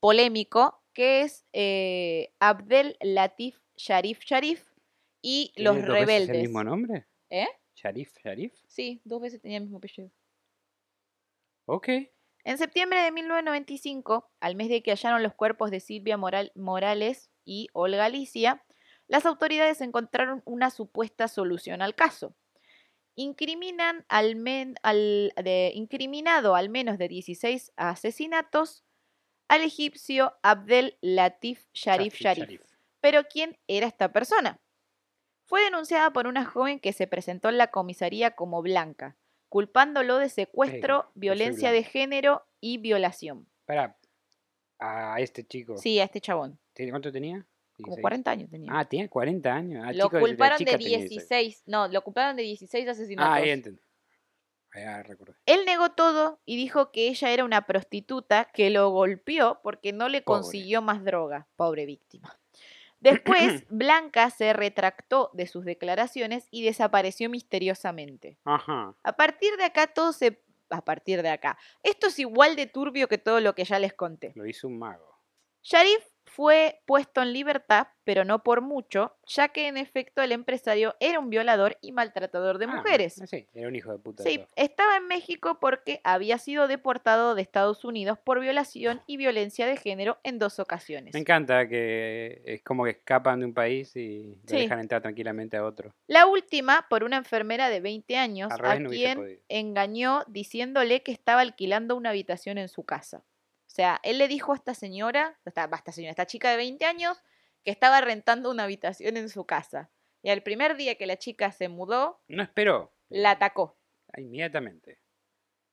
[0.00, 4.64] polémico, que es eh, Abdel Latif Sharif Sharif
[5.22, 6.28] y los dos rebeldes.
[6.28, 7.06] Veces el mismo nombre?
[7.30, 7.48] ¿Eh?
[7.74, 8.54] Sharif Sharif.
[8.66, 10.10] Sí, dos veces tenía el mismo apellido.
[11.66, 11.88] Ok.
[12.44, 17.68] En septiembre de 1995, al mes de que hallaron los cuerpos de Silvia Morales y
[17.72, 18.62] Olga Alicia,
[19.06, 22.36] las autoridades encontraron una supuesta solución al caso.
[23.14, 24.36] Incriminan al
[25.74, 28.84] incriminado al menos de 16 asesinatos
[29.48, 32.60] al egipcio Abdel Latif Sharif Sharif.
[33.00, 34.60] Pero ¿quién era esta persona?
[35.46, 39.16] Fue denunciada por una joven que se presentó en la comisaría como Blanca,
[39.48, 43.48] culpándolo de secuestro, violencia de género y violación.
[43.60, 43.97] Espera,
[44.78, 45.76] a este chico.
[45.76, 46.58] Sí, a este chabón.
[46.90, 47.46] ¿Cuánto tenía?
[47.82, 48.70] Como 40 años tenía.
[48.74, 49.84] Ah, tiene 40 años.
[49.86, 51.62] Ah, lo culparon de 16.
[51.66, 53.32] No, lo culparon de 16 asesinatos.
[53.32, 53.80] Ah, ahí entiendo.
[54.74, 55.02] Ah.
[55.46, 60.08] Él negó todo y dijo que ella era una prostituta que lo golpeó porque no
[60.08, 61.48] le consiguió más droga.
[61.56, 62.38] Pobre víctima.
[63.00, 68.38] Después, Blanca se retractó de sus declaraciones y desapareció misteriosamente.
[68.44, 68.94] Ajá.
[69.02, 70.42] A partir de acá todo se...
[70.70, 71.58] A partir de acá.
[71.82, 74.32] Esto es igual de turbio que todo lo que ya les conté.
[74.34, 75.18] Lo hizo un mago.
[75.62, 80.94] Sharif fue puesto en libertad, pero no por mucho, ya que en efecto el empresario
[81.00, 83.20] era un violador y maltratador de Ah, mujeres.
[83.26, 84.22] Sí, era un hijo de puta.
[84.22, 89.66] Sí, estaba en México porque había sido deportado de Estados Unidos por violación y violencia
[89.66, 91.14] de género en dos ocasiones.
[91.14, 94.56] Me encanta que es como que escapan de un país y lo Sí.
[94.58, 95.92] dejan entrar tranquilamente a otro.
[96.06, 101.40] La última por una enfermera de 20 años a no quien engañó diciéndole que estaba
[101.40, 103.22] alquilando una habitación en su casa.
[103.78, 106.56] O sea, él le dijo a esta señora, esta, a esta señora, esta chica de
[106.56, 107.16] 20 años,
[107.62, 109.88] que estaba rentando una habitación en su casa.
[110.20, 112.92] Y al primer día que la chica se mudó, No esperó.
[113.08, 113.78] la atacó,
[114.12, 114.98] Ah, Inmediatamente.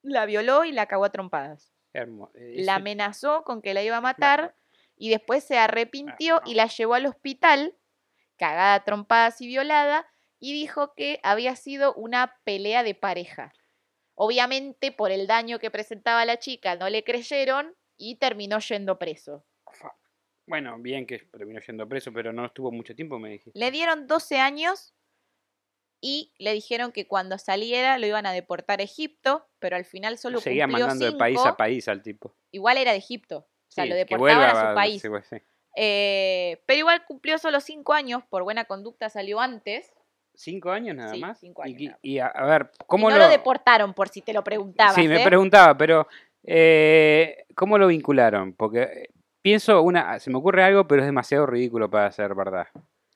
[0.04, 1.74] la violó y la cagó a trompadas.
[1.94, 4.56] Hermo- eh, La amenazó con que la iba a matar
[4.96, 7.76] y después se arrepintió y la llevó al hospital,
[8.38, 10.06] cagada a trompadas y violada,
[10.38, 13.52] y dijo que había sido una pelea de pareja.
[14.14, 19.46] Obviamente, por el daño que presentaba la chica, no le creyeron y terminó yendo preso.
[20.48, 23.58] Bueno, bien que terminó yendo preso, pero no estuvo mucho tiempo, me dijiste.
[23.58, 24.94] Le dieron 12 años
[26.02, 30.18] y le dijeron que cuando saliera lo iban a deportar a Egipto, pero al final
[30.18, 31.58] solo Seguía cumplió mandando de país a cinco.
[31.58, 32.36] país al tipo.
[32.52, 33.38] Igual era de Egipto.
[33.40, 35.02] O sea, Sí, lo deportaban a su país.
[35.02, 35.38] sí, pues, sí.
[35.76, 39.92] Eh, pero igual cumplió solo cinco años, por buena conducta salió antes.
[40.36, 41.40] ¿Cinco años nada Sí, más?
[41.40, 42.00] cinco Y años qui- nada más.
[42.04, 43.28] Y, a, ver, Y ¿cómo no lo...
[43.30, 44.96] deportaron, por si te lo preguntabas.
[44.96, 45.26] Sí, me ¿eh?
[45.26, 46.08] preguntaba, pero
[46.48, 48.54] eh, ¿cómo lo vincularon?
[48.54, 49.10] Porque eh,
[49.42, 52.68] pienso una, se me ocurre algo, pero es demasiado ridículo para ser verdad.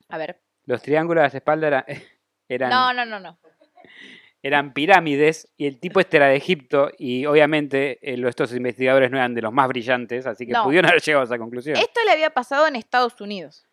[0.09, 0.41] A ver.
[0.65, 1.86] Los triángulos de las espaldas eran,
[2.49, 3.39] eran, No, no, no, no.
[4.41, 9.17] eran pirámides y el tipo este era de Egipto y obviamente eh, estos investigadores no
[9.17, 10.63] eran de los más brillantes, así que No.
[10.63, 11.75] pudieron haber llegado a esa conclusión.
[11.77, 13.67] Esto le había pasado en Estados Unidos.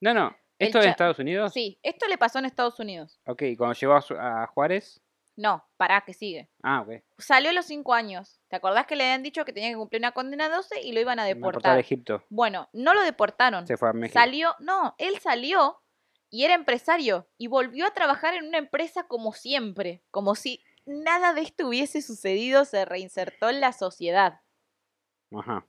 [0.00, 0.36] No, no.
[0.58, 1.52] ¿Esto es en Estados Unidos?
[1.54, 3.18] Sí, esto le pasó en Estados Unidos.
[3.24, 5.00] Ok, cuando llegó a Juárez.
[5.40, 6.50] No, pará, que sigue.
[6.62, 7.02] Ah, ok.
[7.16, 8.42] Salió a los cinco años.
[8.48, 11.00] ¿Te acordás que le habían dicho que tenía que cumplir una condena 12 y lo
[11.00, 11.78] iban a Deportar a deportar?
[11.78, 12.24] Egipto.
[12.28, 13.66] Bueno, no lo deportaron.
[13.66, 14.20] Se fue a México.
[14.20, 15.80] Salió, no, él salió
[16.28, 21.32] y era empresario y volvió a trabajar en una empresa como siempre, como si nada
[21.32, 24.42] de esto hubiese sucedido, se reinsertó en la sociedad.
[25.34, 25.66] Ajá.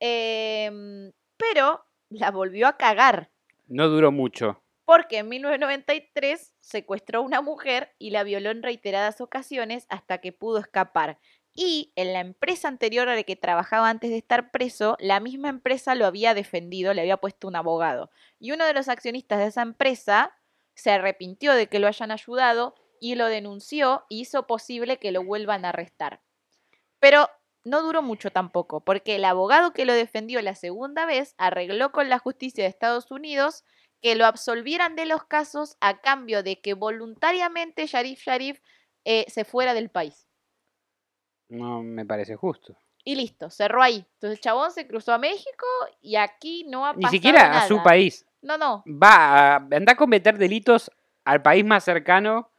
[0.00, 3.30] Em, pero la volvió a cagar.
[3.68, 4.62] No duró mucho.
[4.84, 10.32] Porque en 1993 secuestró a una mujer y la violó en reiteradas ocasiones hasta que
[10.32, 11.18] pudo escapar.
[11.54, 15.48] Y en la empresa anterior a la que trabajaba antes de estar preso, la misma
[15.48, 18.10] empresa lo había defendido, le había puesto un abogado.
[18.40, 20.34] Y uno de los accionistas de esa empresa
[20.74, 25.22] se arrepintió de que lo hayan ayudado y lo denunció y hizo posible que lo
[25.22, 26.20] vuelvan a arrestar.
[26.98, 27.28] Pero
[27.62, 32.08] no duró mucho tampoco, porque el abogado que lo defendió la segunda vez arregló con
[32.08, 33.64] la justicia de Estados Unidos
[34.04, 38.60] que lo absolvieran de los casos a cambio de que voluntariamente Sharif Sharif
[39.06, 40.28] eh, se fuera del país.
[41.48, 42.76] No me parece justo.
[43.02, 44.04] Y listo, cerró ahí.
[44.14, 45.64] Entonces el chabón se cruzó a México
[46.02, 48.26] y aquí no ha Ni pasado siquiera a su país.
[48.42, 48.84] No, no.
[48.86, 50.90] Va a, anda a cometer delitos
[51.24, 52.50] al país más cercano.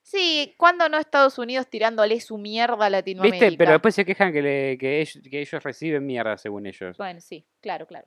[0.00, 3.44] Sí, cuando no Estados Unidos tirándole su mierda a Latinoamérica.
[3.44, 3.58] ¿Viste?
[3.58, 6.96] Pero después se quejan que, le- que ellos, que ellos reciben mierda, según ellos.
[6.96, 8.06] Bueno, sí, claro, claro.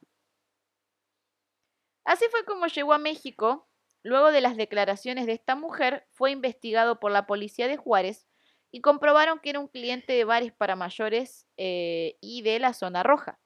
[2.08, 3.68] Así fue como llegó a México.
[4.02, 8.30] Luego de las declaraciones de esta mujer, fue investigado por la policía de Juárez
[8.72, 13.04] y comprobaron que era un cliente de bares para mayores eh, y de la zona
[13.04, 13.42] roja.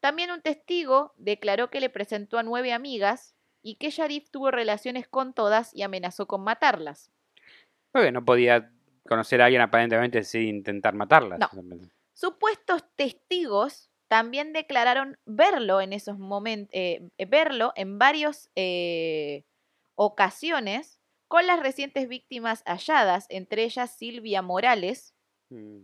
[0.00, 5.06] También un testigo declaró que le presentó a nueve amigas y que Sharif tuvo relaciones
[5.06, 7.12] con todas y amenazó con matarlas.
[7.92, 8.72] Porque no podía
[9.08, 11.38] conocer a alguien aparentemente sin intentar matarla.
[11.38, 11.48] No.
[12.14, 16.74] Supuestos testigos también declararon verlo en esos momentos,
[17.28, 18.50] verlo en varias
[19.94, 25.14] ocasiones con las recientes víctimas halladas, entre ellas Silvia Morales.
[25.50, 25.82] Mm.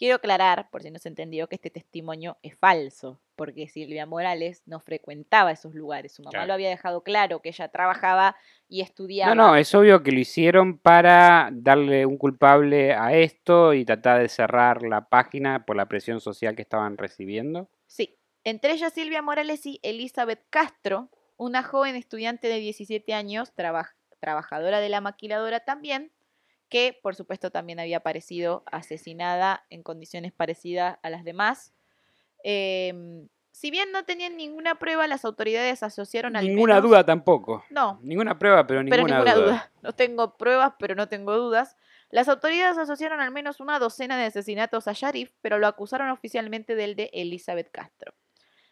[0.00, 4.62] Quiero aclarar, por si no se entendió, que este testimonio es falso, porque Silvia Morales
[4.64, 6.12] no frecuentaba esos lugares.
[6.12, 6.46] Su mamá Claro.
[6.46, 8.34] lo había dejado claro, que ella trabajaba
[8.66, 9.34] y estudiaba.
[9.34, 14.22] No, no, es obvio que lo hicieron para darle un culpable a esto y tratar
[14.22, 17.68] de cerrar la página por la presión social que estaban recibiendo.
[17.86, 23.94] Sí, entre ellas Silvia Morales y Elizabeth Castro, una joven estudiante de 17 años, traba-
[24.18, 26.10] trabajadora de la maquiladora también,
[26.70, 31.74] que por supuesto también había aparecido asesinada en condiciones parecidas a las demás.
[32.42, 37.64] Em, si bien no tenían ninguna prueba, las autoridades asociaron al Ninguna menos- duda tampoco.
[37.68, 39.44] No, Ninguna prueba, pero ninguna, pero ninguna duda.
[39.44, 39.72] duda.
[39.82, 41.76] No tengo pruebas, pero no tengo dudas.
[42.10, 46.74] Las autoridades asociaron al menos una docena de asesinatos a Sharif, pero lo acusaron oficialmente
[46.74, 48.14] del de Elizabeth Castro.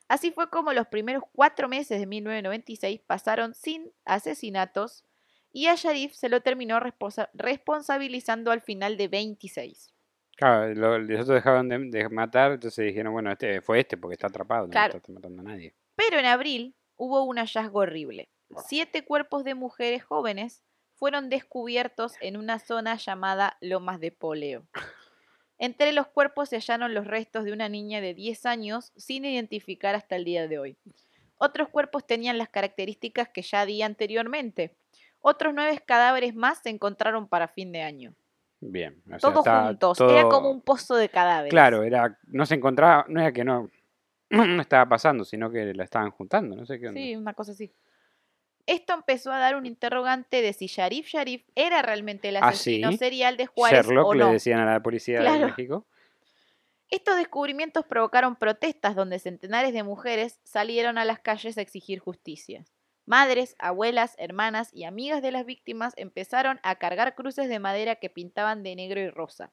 [0.09, 5.05] Así fue como los primeros cuatro meses de 1996 pasaron sin asesinatos
[5.53, 9.93] y a Sharif se lo terminó responsa- responsabilizando al final de 26.
[10.37, 14.15] Claro, lo- los otros dejaron de, de matar, entonces dijeron, bueno, este fue este porque
[14.15, 15.75] está atrapado, no está matando a nadie.
[15.97, 18.29] Pero en abril hubo un hallazgo horrible.
[18.67, 20.63] Siete cuerpos de mujeres jóvenes
[20.95, 24.67] fueron descubiertos en una zona llamada Lomas de Poleo.
[25.59, 29.95] Entre los cuerpos se hallaron los restos de una niña de 10 años sin identificar
[29.97, 30.79] hasta el día de hoy.
[31.37, 34.77] Otros cuerpos tenían las características que ya di anteriormente.
[35.21, 38.15] Otros nueve cadáveres más se encontraron para fin de año.
[38.61, 39.03] Bien.
[39.07, 40.01] o sea, Todos juntos.
[40.01, 41.51] Era como un pozo de cadáveres.
[41.51, 43.69] Claro, era, no se encontraba, no era que no,
[44.31, 47.01] no estaba pasando, sino que la estaban juntando, no sé qué onda.
[47.01, 47.73] Sí, una cosa así.
[48.67, 52.91] Esto empezó a dar un interrogante de si Sharif Sharif era realmente el ¿Ah, asesino
[52.91, 52.99] sí?
[52.99, 54.33] serial de Juárez Sherlock o le no.
[54.33, 55.47] decían a la policía de.
[55.47, 55.87] México.
[56.91, 62.65] Estos descubrimientos provocaron protestas donde centenares de mujeres salieron a las calles a exigir justicia.
[63.13, 68.11] Madres, abuelas, hermanas y amigas de las víctimas empezaron a cargar cruces de madera que
[68.11, 69.51] pintaban de negro y rosa.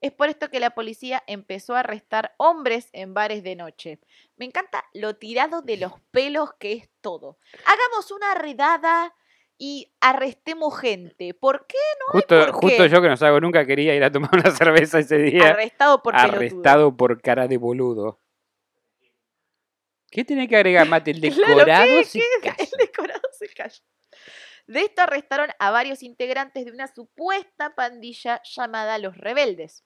[0.00, 3.98] Es por esto que la policía empezó a arrestar hombres en bares de noche.
[4.38, 7.36] Me encanta lo tirado de los pelos que es todo.
[7.66, 9.14] Hagamos una redada
[9.58, 11.34] y arrestemos gente.
[11.34, 11.76] ¿Por qué
[12.12, 12.88] Justo, por justo qué.
[12.88, 15.48] yo que no salgo nunca quería ir a tomar una cerveza ese día.
[15.50, 16.36] arrestado por pelotudo?
[16.38, 18.18] arrestado por cara de boludo.
[20.10, 21.10] ¿Qué tiene que agregar, Mate?
[21.10, 22.48] El Claro, decorado ¿qué- se qué?
[24.66, 29.84] De esto arrestaron a varios integrantes de una supuesta pandilla llamada Los Rebeldes.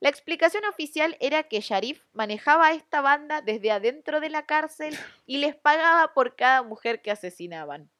[0.00, 4.98] La explicación oficial era que Sharif manejaba a esta banda desde adentro de la cárcel
[5.26, 7.90] y les pagaba por cada mujer que asesinaban.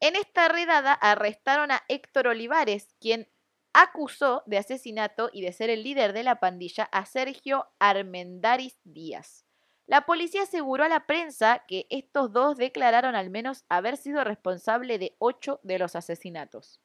[0.00, 3.30] En esta redada arrestaron a Héctor Olivares, quien
[3.72, 9.46] acusó de asesinato y de ser el líder de la pandilla a Sergio Armendaris Díaz.
[9.90, 15.00] La policía aseguró a la prensa que estos dos declararon al menos haber sido responsable
[15.00, 16.80] de ocho de los asesinatos.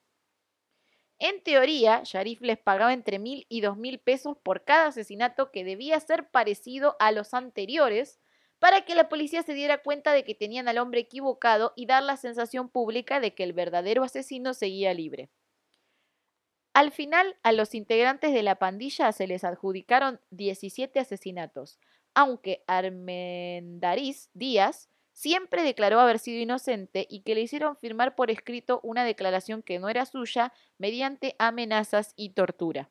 [1.19, 5.63] En teoría, Sharif les pagaba entre mil y dos mil pesos por cada asesinato que
[5.63, 8.19] debía ser parecido a los anteriores
[8.57, 12.01] para que la policía se diera cuenta de que tenían al hombre equivocado y dar
[12.01, 15.29] la sensación pública de que el verdadero asesino seguía libre.
[16.73, 21.79] Al final, a los integrantes de la pandilla se les adjudicaron 17 asesinatos,
[22.15, 28.79] aunque Armendariz Díaz siempre declaró haber sido inocente y que le hicieron firmar por escrito
[28.83, 32.89] una declaración que no era suya mediante amenazas y tortura.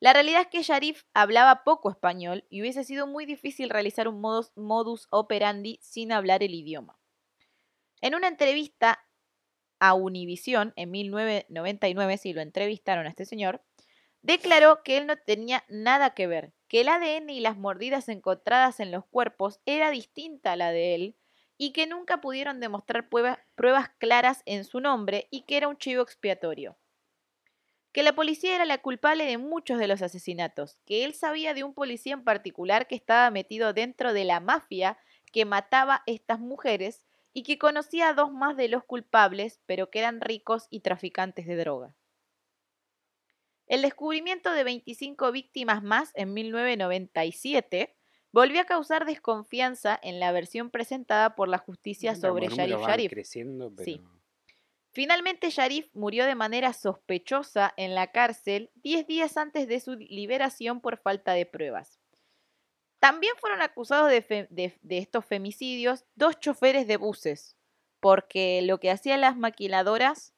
[0.00, 4.20] La realidad es que Sharif hablaba poco español y hubiese sido muy difícil realizar un
[4.20, 6.98] modus, modus operandi sin hablar el idioma.
[8.00, 9.04] En una entrevista
[9.80, 13.64] a Univisión en 1999, si lo entrevistaron a este señor,
[14.22, 18.78] declaró que él no tenía nada que ver, que el ADN y las mordidas encontradas
[18.80, 21.16] en los cuerpos era distinta a la de él
[21.56, 25.76] y que nunca pudieron demostrar pruebas, pruebas claras en su nombre y que era un
[25.76, 26.76] chivo expiatorio.
[27.92, 31.64] Que la policía era la culpable de muchos de los asesinatos, que él sabía de
[31.64, 34.98] un policía en particular que estaba metido dentro de la mafia
[35.32, 37.02] que mataba estas mujeres
[37.32, 41.46] y que conocía a dos más de los culpables, pero que eran ricos y traficantes
[41.46, 41.94] de droga.
[43.68, 47.94] El descubrimiento de 25 víctimas más en 1997
[48.32, 53.10] volvió a causar desconfianza en la versión presentada por la justicia sobre Sharif van Sharif.
[53.10, 53.84] creciendo, pero...
[53.84, 54.00] Sí.
[54.90, 60.80] Finalmente, Sharif murió de manera sospechosa en la cárcel 10 días antes de su liberación
[60.80, 62.00] por falta de pruebas.
[62.98, 64.48] También fueron acusados de-
[64.80, 67.56] de estos femicidios dos choferes de buses,
[68.00, 70.34] porque lo que hacían las maquiladoras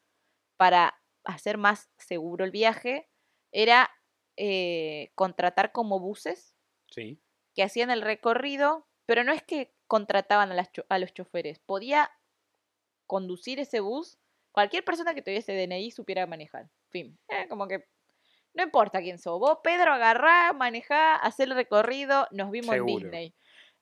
[0.56, 3.08] para hacer más seguro el viaje
[3.53, 3.90] era
[4.36, 6.57] eh, contratar como buses
[6.90, 7.20] Sí.
[7.55, 12.11] que hacían el recorrido, pero no es que contrataban a, las a los choferes, podía
[13.07, 14.18] conducir ese bus
[14.53, 16.70] cualquier persona que tuviese DNI supiera manejar.
[16.88, 17.86] Fin, eh, como que
[18.55, 22.92] no importa quién sos, vos Pedro agarrá, manejá, hacer el recorrido, nos vimos Seguro.
[22.92, 23.34] en Disney.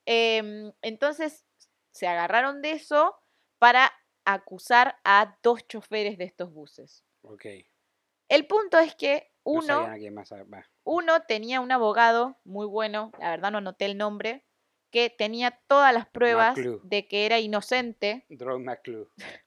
[0.05, 1.47] Em, entonces
[1.93, 3.17] se agarraron de eso
[3.59, 3.93] para
[4.25, 7.05] acusar a dos choferes de estos buses.
[8.29, 9.63] El punto es que uno...
[9.63, 10.33] sabían a quién más...
[10.33, 10.67] va.
[10.85, 14.45] Uno tenía un abogado muy bueno, la verdad no anoté el nombre,
[14.91, 19.11] que tenía todas las pruebas de que era inocente, Drone McClure.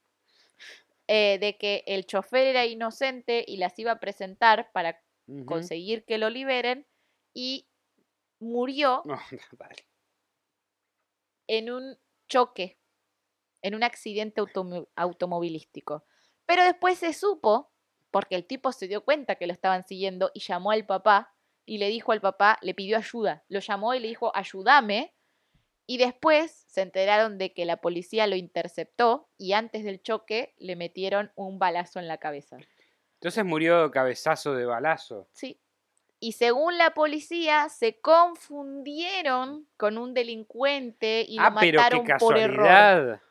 [1.08, 5.02] eh, de que el chofer era inocente y las iba a presentar para
[5.46, 6.86] conseguir que lo liberen
[7.34, 7.70] y
[8.40, 9.18] murió No,
[11.48, 11.98] en un
[12.28, 12.80] choque,
[13.62, 16.06] en un accidente automo- automovilístico.
[16.46, 17.71] Pero después se supo,
[18.12, 21.34] porque el tipo se dio cuenta que lo estaban siguiendo y llamó al papá
[21.66, 25.16] y le dijo al papá, le pidió ayuda, lo llamó y le dijo, ayúdame.
[25.88, 30.76] Y después se enteraron de que la policía lo interceptó y antes del choque le
[30.76, 32.58] metieron un balazo en la cabeza.
[33.16, 35.28] Entonces murió cabezazo de balazo.
[35.34, 35.60] Sí.
[36.20, 42.20] Y según la policía, se confundieron con un delincuente y lo ah, pero qué mataron
[42.20, 43.22] por error.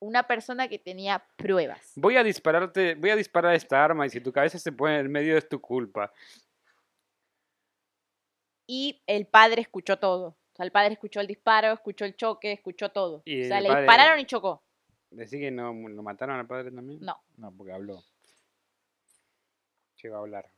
[0.00, 1.92] Una persona que tenía pruebas.
[1.96, 5.00] Voy a dispararte, voy a disparar esta arma y si tu cabeza se pone en
[5.00, 6.12] el medio es tu culpa.
[8.66, 10.28] Y el padre escuchó todo.
[10.28, 13.22] O sea, el padre escuchó el disparo, escuchó el choque, escuchó todo.
[13.24, 14.62] Y o sea, le dispararon y chocó.
[15.10, 17.00] Decir que no lo mataron al padre también.
[17.00, 17.18] No.
[17.36, 18.04] No, porque habló.
[20.02, 20.50] Llegó a hablar.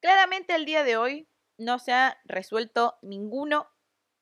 [0.00, 1.28] Claramente el día de hoy
[1.58, 3.68] no se ha resuelto ninguno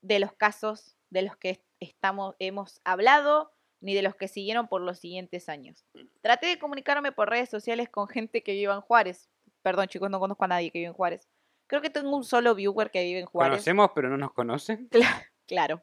[0.03, 4.83] de los casos de los que estamos, hemos hablado ni de los que siguieron por
[4.83, 5.87] los siguientes años.
[6.21, 9.31] Traté de comunicarme por redes sociales con gente que vive en Juárez.
[9.63, 11.29] Perdón, chicos, no conozco a nadie que vive en Juárez.
[11.67, 13.53] Creo que tengo un solo viewer que vive en Juárez.
[13.53, 14.89] Conocemos, pero no nos conocen.
[15.47, 15.83] Claro.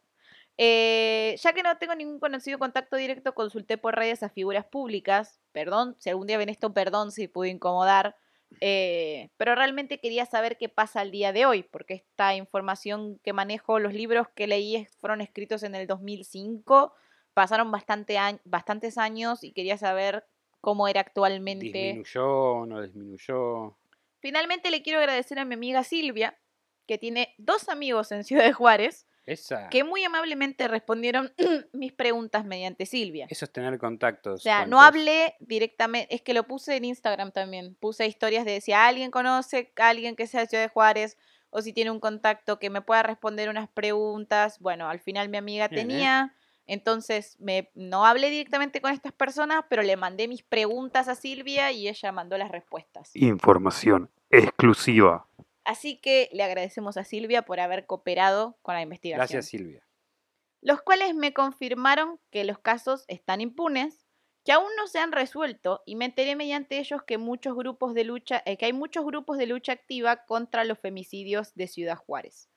[0.57, 5.39] Eh, ya que no tengo ningún conocido contacto directo, consulté por redes a figuras públicas.
[5.51, 8.15] Perdón, si algún día ven esto, perdón si pude incomodar.
[8.61, 13.33] Eh, pero realmente quería saber qué pasa al día de hoy, porque esta información que
[13.33, 16.93] manejo, los libros que leí fueron escritos en el 2005,
[17.33, 20.25] pasaron bastante bastantes años y quería saber
[20.61, 21.65] cómo era actualmente.
[21.65, 23.77] Disminuyó, no disminuyó.
[24.19, 26.37] Finalmente le quiero agradecer a mi amiga Silvia,
[26.87, 29.69] que tiene dos amigos en Ciudad de Juárez Esa.
[29.69, 31.31] que muy amablemente respondieron
[31.73, 33.27] mis preguntas mediante Silvia.
[33.29, 34.39] Eso es tener contactos.
[34.39, 37.75] O sea, no hablé directamente, es que lo puse en Instagram también.
[37.75, 41.17] Puse historias de si alguien conoce a alguien que sea Ciudad de Juárez
[41.49, 44.59] o si tiene un contacto que me pueda responder unas preguntas.
[44.59, 45.83] Bueno, al final mi amiga Bien, ¿eh?
[45.83, 51.15] tenía, entonces me, no hablé directamente con estas personas, pero le mandé mis preguntas a
[51.15, 53.15] Silvia y ella mandó las respuestas.
[53.15, 55.26] Información exclusiva.
[55.67, 59.19] Así que le agradecemos a Silvia por haber cooperado con la investigación.
[59.19, 59.85] Gracias, Silvia.
[60.61, 64.07] los cuales me confirmaron que los casos están impunes,
[64.45, 68.05] que aún no se han resuelto y me enteré mediante ellos que muchos grupos de
[68.05, 72.49] lucha, eh, que hay muchos grupos de lucha activa contra los femicidios de Ciudad Juárez.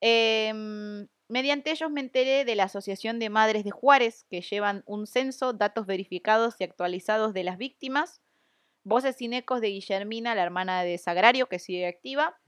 [0.00, 5.06] Em, mediante ellos me enteré de la Asociación de Madres de Juárez, que llevan un
[5.06, 8.21] censo, datos verificados y actualizados de las víctimas,
[8.84, 12.38] voces sin ecos de Guillermina, la hermana de Sagrario, que sigue activa,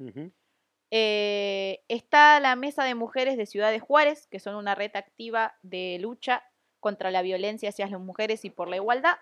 [0.90, 5.54] eh, está la Mesa de Mujeres de Ciudad de Juárez, que son una red activa
[5.62, 6.44] de lucha
[6.80, 9.16] contra la violencia hacia las mujeres y por la igualdad.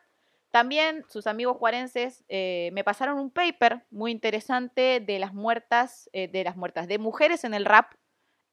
[0.50, 6.28] También sus amigos juarenses eh, me pasaron un paper muy interesante de las muertas, eh,
[6.28, 7.94] de las muertas, de mujeres en el rap.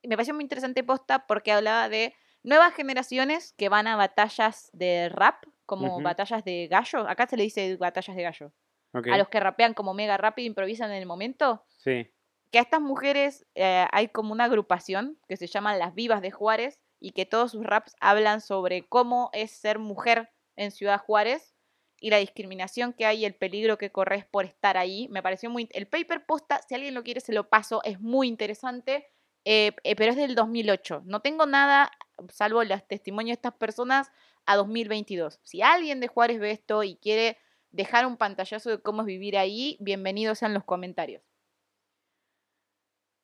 [0.04, 5.10] Me pareció muy interesante posta porque hablaba de nuevas generaciones que van a batallas de
[5.10, 7.08] rap, como batallas de gallo.
[7.08, 8.54] Acá se le dice batallas de gallo.
[8.94, 12.12] A los que rapean como mega rápido, improvisan en el momento Sí.
[12.52, 16.32] que a estas mujeres eh, hay como una agrupación que se llama Las Vivas de
[16.32, 21.54] Juárez y que todos sus raps hablan sobre cómo es ser mujer en Ciudad Juárez
[22.02, 25.08] y la discriminación que hay y el peligro que corres por estar ahí.
[25.10, 25.70] Me pareció muy...
[25.72, 29.06] El paper posta, si alguien lo quiere, se lo paso, es muy interesante,
[29.46, 31.04] eh, eh, pero es del 2008.
[31.06, 31.92] No tengo nada,
[32.30, 34.12] salvo los testimonios de estas personas,
[34.46, 35.40] a 2022.
[35.44, 37.38] Si alguien de Juárez ve esto y quiere
[37.72, 41.22] dejar un pantallazo de cómo es vivir ahí, bienvenidos sean los comentarios.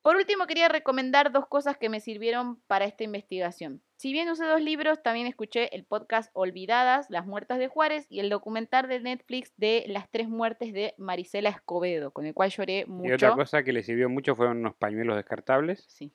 [0.03, 3.81] Por último, quería recomendar dos cosas que me sirvieron para esta investigación.
[3.97, 8.19] Si bien usé dos libros, también escuché el podcast Olvidadas, Las Muertas de Juárez y
[8.19, 12.85] el documental de Netflix de Las Tres Muertes de Marisela Escobedo, con el cual lloré
[12.87, 13.09] mucho.
[13.09, 15.85] Y otra cosa que le sirvió mucho fueron unos pañuelos descartables.
[15.87, 16.11] Sí.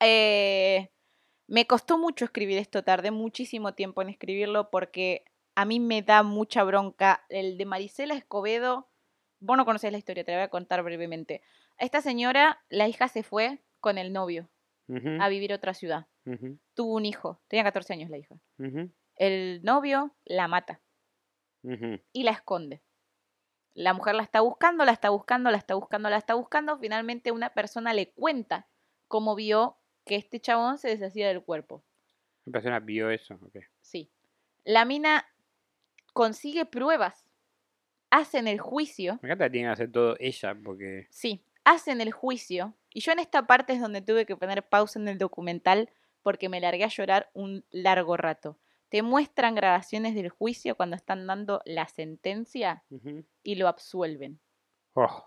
[0.00, 0.90] Eh,
[1.46, 6.22] me costó mucho escribir esto, tardé muchísimo tiempo en escribirlo porque a mí me da
[6.22, 7.24] mucha bronca.
[7.30, 8.86] El de Marisela Escobedo,
[9.40, 11.40] vos no conocés la historia, te la voy a contar brevemente.
[11.78, 14.50] Esta señora, la hija se fue con el novio
[15.20, 16.06] a vivir a otra ciudad.
[16.74, 18.36] Tuvo un hijo, tenía 14 años la hija.
[19.16, 20.80] El novio la mata
[22.12, 22.82] y la esconde.
[23.74, 26.78] La mujer la está buscando, la está buscando, la está buscando, la está buscando.
[26.78, 28.66] Finalmente una persona le cuenta
[29.08, 31.84] cómo vio que este chabón se deshacía del cuerpo.
[32.44, 33.38] La persona vio eso.
[33.80, 34.10] Sí.
[34.64, 35.26] La mina
[36.12, 37.26] consigue pruebas.
[38.10, 39.20] Hacen el juicio.
[39.22, 41.06] Me encanta que tiene que hacer todo ella porque...
[41.10, 42.74] Sí, hacen el juicio.
[42.92, 45.90] Y yo en esta parte es donde tuve que poner pausa en el documental
[46.22, 48.58] porque me largué a llorar un largo rato.
[48.88, 52.84] Te muestran grabaciones del juicio cuando están dando la sentencia
[53.42, 54.40] y lo absuelven.
[54.94, 55.24] Oh,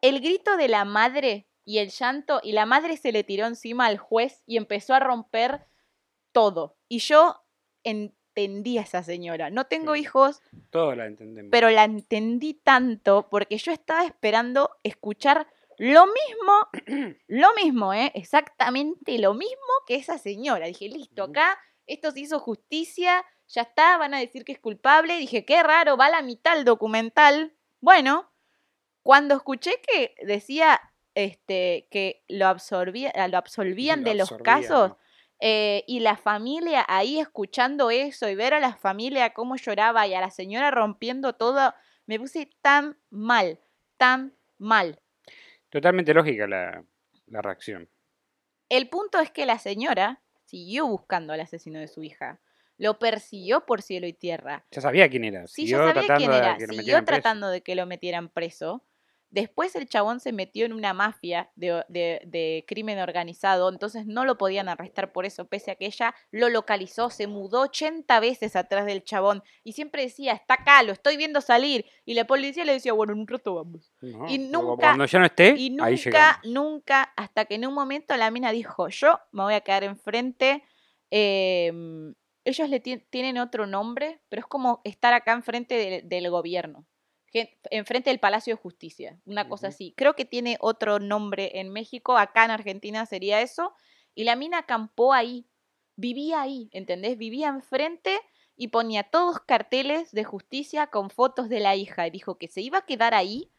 [0.00, 3.86] El grito de la madre y el llanto, y la madre se le tiró encima
[3.86, 5.66] al juez y empezó a romper
[6.32, 6.76] todo.
[6.88, 7.42] Y yo
[7.84, 9.48] entendí a esa señora.
[9.48, 10.00] No tengo Sí.
[10.00, 11.50] hijos, todo la entendemos.
[11.50, 15.46] pero la entendí tanto porque yo estaba esperando escuchar
[15.78, 18.12] lo mismo, lo mismo, ¿eh?
[18.14, 20.66] Exactamente lo mismo que esa señora.
[20.66, 25.16] Dije, listo, acá esto se hizo justicia, ya está, van a decir que es culpable.
[25.18, 27.56] Dije, qué raro, va a la mitad el documental.
[27.80, 28.32] Bueno,
[29.02, 30.80] cuando escuché que decía
[31.14, 34.92] este, que lo, absorbía, lo absolvían Lo de los casos,
[35.40, 40.14] eh, y la familia ahí escuchando eso y ver a la familia cómo lloraba y
[40.14, 41.74] a la señora rompiendo todo,
[42.06, 43.60] me puse tan mal,
[43.96, 45.00] tan mal.
[45.74, 46.84] Totalmente lógica la,
[47.26, 47.88] la reacción.
[48.68, 52.38] El punto es que la señora siguió buscando al asesino de su hija.
[52.78, 54.64] Lo persiguió por cielo y tierra.
[54.70, 55.48] Ya sabía quién era.
[55.48, 56.56] Sí, ya sabía quién era.
[56.60, 57.04] Siguió preso.
[57.04, 58.84] tratando de que lo metieran preso.
[59.34, 64.24] Después el chabón se metió en una mafia de, de- de crimen organizado, entonces no
[64.24, 68.54] lo podían arrestar por eso, pese a que ella lo localizó, se mudó 80 veces
[68.54, 71.84] atrás del chabón y siempre decía, está acá, lo estoy viendo salir.
[72.04, 73.92] Y la policía le decía, bueno, en un rato vamos.
[74.00, 78.16] No, Y nunca- Cuando ya no esté, Y nunca, nunca, hasta que en un momento
[78.16, 80.62] la mina dijo, yo me voy a quedar enfrente.
[81.10, 82.14] em,
[82.44, 86.86] ellos le tien- tienen otro nombre, pero es como estar acá enfrente del gobierno.
[87.70, 89.92] Enfrente del Palacio de Justicia, una cosa así.
[89.96, 93.74] Creo que tiene otro nombre en México, acá en Argentina sería eso.
[94.14, 95.46] Y la mina acampó ahí,
[95.96, 97.18] vivía ahí, ¿entendés?
[97.18, 98.20] Vivía enfrente
[98.56, 102.06] y ponía todos carteles de justicia con fotos de la hija.
[102.06, 103.50] Y dijo que se iba a quedar ahí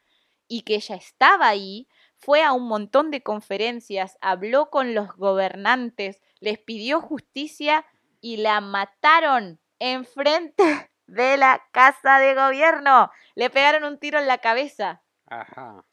[0.47, 1.87] y que ella estaba ahí.
[2.17, 7.85] fue a un montón de conferencias, habló con los gobernantes, les pidió justicia
[8.21, 10.63] y la mataron enfrente
[11.07, 13.11] de la casa de gobierno.
[13.35, 15.01] Le pegaron un tiro en la cabeza.
[15.27, 15.83] Ajá.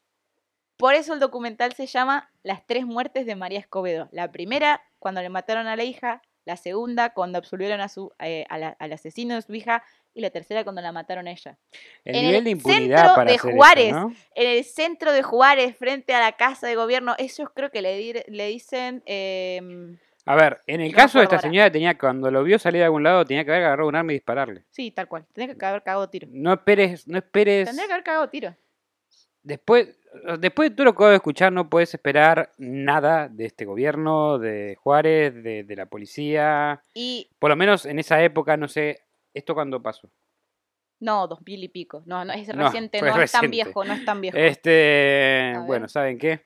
[0.77, 4.09] Por eso el documental se llama Las tres muertes de María Escobedo.
[4.11, 6.21] La primera, cuando le mataron a la hija.
[6.45, 9.81] La segunda, cuando absolvieron a su, eh, a la- al asesino de su hija.
[10.13, 11.57] Y la tercera, cuando la mataron a ella.
[12.03, 13.91] El En nivel el de impunidad centro para de hacer Juárez.
[13.93, 14.13] ¿no?
[14.35, 18.25] En el centro de Juárez, frente a la casa de gobierno, ellos creo que le,
[18.27, 19.01] le dicen...
[19.05, 21.47] em, A ver, en el No caso de esta ahora.
[21.49, 24.11] señora, tenía cuando lo vio salir de algún lado, tenía que haber agarrado un arma
[24.13, 24.63] y dispararle.
[24.69, 25.25] sí, tal cual.
[25.33, 26.27] Tendría que haber cagado tiro.
[26.31, 27.65] No esperes, no esperes.
[27.67, 28.55] Tendría que haber cagado tiro.
[29.41, 29.97] Después,
[30.39, 34.39] después de todo lo que acabo de escuchar, no puedes esperar nada de este gobierno,
[34.39, 36.81] de Juárez, de, de la policía.
[36.93, 39.01] Y Por lo menos en esa época, no sé,
[39.33, 40.09] ¿esto cuándo pasó?
[40.99, 42.01] no, dos mil y pico.
[42.05, 44.37] No, no, es reciente, no es tan viejo, no es tan viejo.
[44.37, 46.45] Este, bueno, ¿saben qué?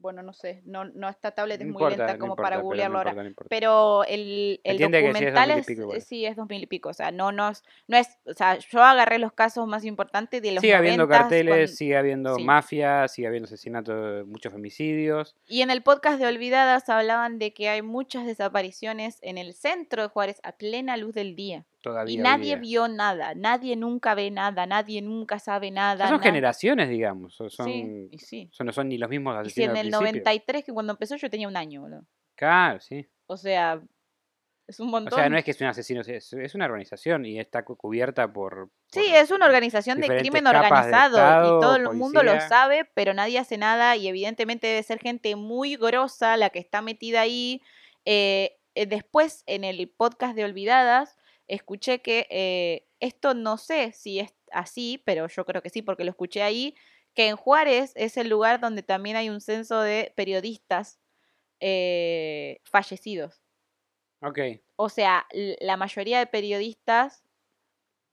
[0.00, 2.50] Bueno, no sé, no, no esta tablet No es muy importa, lenta no como importa,
[2.50, 3.10] para googlearlo ahora.
[3.26, 3.48] importa.
[3.50, 6.00] Pero el, el que sí es documental 2000 y es, pico igual.
[6.02, 6.88] sí, es dos mil y pico.
[6.90, 10.40] O sea, no, no, es- no es, o sea, yo agarré los casos más importantes
[10.40, 12.44] de los Sigue habiendo 90s carteles, sigue habiendo sí.
[12.44, 15.34] mafia, sigue habiendo asesinatos, muchos femicidios.
[15.48, 20.02] Y en el podcast de Olvidadas hablaban de que hay muchas desapariciones en el centro
[20.02, 21.64] de Juárez a plena luz del día.
[21.80, 26.08] Todavía Y nadie vio nada, nadie nunca ve nada, nadie nunca sabe nada.
[26.08, 27.40] Son generaciones, digamos.
[27.40, 28.48] o Son, Sí, y sí.
[28.52, 30.00] son- no son ni los mismos Y si asesinos en el principio.
[30.00, 32.04] 93, que cuando empezó yo tenía un año, boludo.
[32.34, 33.06] Claro, sí.
[33.26, 33.80] O sea,
[34.66, 35.18] es un O montón.
[35.18, 38.32] sea, no es que es un asesino, es, es una organización y está cu- cubierta
[38.32, 38.70] por...
[38.90, 42.84] Sí, es una organización de crimen de organizado Estado, y todo el mundo lo sabe,
[42.94, 47.20] pero nadie hace nada y evidentemente debe ser gente muy grosa la que está metida
[47.20, 47.62] ahí.
[48.04, 51.16] Eh, eh, después, en el podcast de Olvidadas,
[51.48, 56.04] escuché que eh, esto no sé si es así, pero yo creo que sí porque
[56.04, 56.74] lo escuché ahí,
[57.14, 61.00] que en Juárez es el lugar donde también hay un censo de periodistas
[61.60, 63.42] eh, fallecidos.
[64.20, 64.38] Ok,
[64.76, 67.24] O sea, la mayoría de periodistas,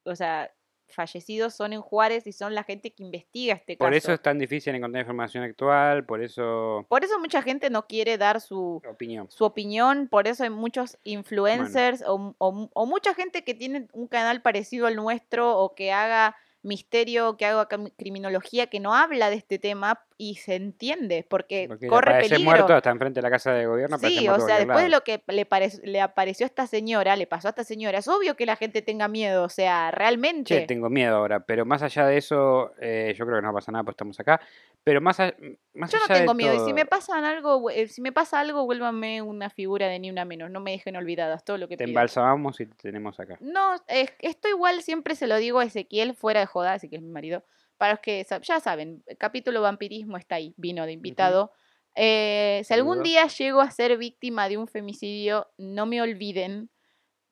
[0.03, 0.55] o sea,
[0.87, 3.85] fallecidos son en Juárez y son la gente que investiga este caso.
[3.87, 6.85] por eso es tan difícil encontrar información actual, por eso...
[6.89, 9.29] Por eso mucha gente no quiere dar su, Opinión.
[9.29, 14.07] su opinión, por eso hay muchos influencers o, o- o mucha gente que tiene un
[14.07, 19.29] canal parecido al nuestro o que haga misterio, que haga cam- criminología, que no habla
[19.29, 22.43] de este tema y se entiende, porque, Porque corre peligro.
[22.43, 23.97] muerto, está enfrente de la casa de gobierno.
[23.99, 25.47] Sí, o sea, después de lo que le,
[25.83, 28.81] le apareció a esta señora, le pasó a esta señora, es obvio que la gente
[28.81, 30.61] tenga miedo, o sea, realmente.
[30.61, 33.71] Che, tengo miedo ahora, pero más allá de eso, eh, yo creo que no pasa
[33.71, 34.41] nada, pues estamos acá.
[34.85, 35.35] Pero más, a-
[35.73, 38.39] más Yo no de tengo miedo, y si me pasan algo, eh, si me pasa
[38.39, 41.75] algo, vuélvanme una figura de ni una menos, no me dejen olvidadas, todo lo que
[41.75, 41.89] Te pido.
[41.89, 43.37] embalsamamos y te tenemos acá.
[43.41, 47.05] No, es- esto igual siempre se lo digo a Ezequiel, fuera de joda, Ezequiel es
[47.07, 47.43] mi marido.
[47.77, 51.51] Para los que ya saben, el capítulo vampirismo está ahí, vino de invitado.
[51.95, 56.69] Eh, si algún día llego a ser víctima de un femicidio, no me olviden.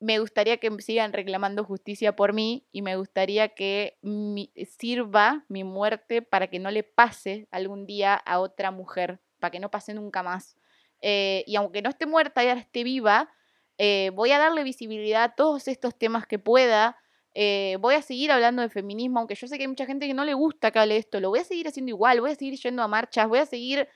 [0.04, 5.64] Me gustaría que sigan reclamando justicia por mí y me gustaría que mi- sirva mi
[5.64, 9.94] muerte para que no le pase algún día a otra mujer, para que no pase
[9.94, 10.56] nunca más.
[11.00, 13.30] Eh, y aunque no esté muerta y ahora esté viva,
[13.78, 16.98] eh, voy a darle visibilidad a todos estos temas que pueda.
[17.36, 20.14] eh, voy a seguir hablando de feminismo, aunque yo sé que hay mucha gente que
[20.14, 21.18] no le gusta que hable esto.
[21.20, 23.88] Lo voy a seguir haciendo igual, voy a seguir yendo a marchas, voy a seguir...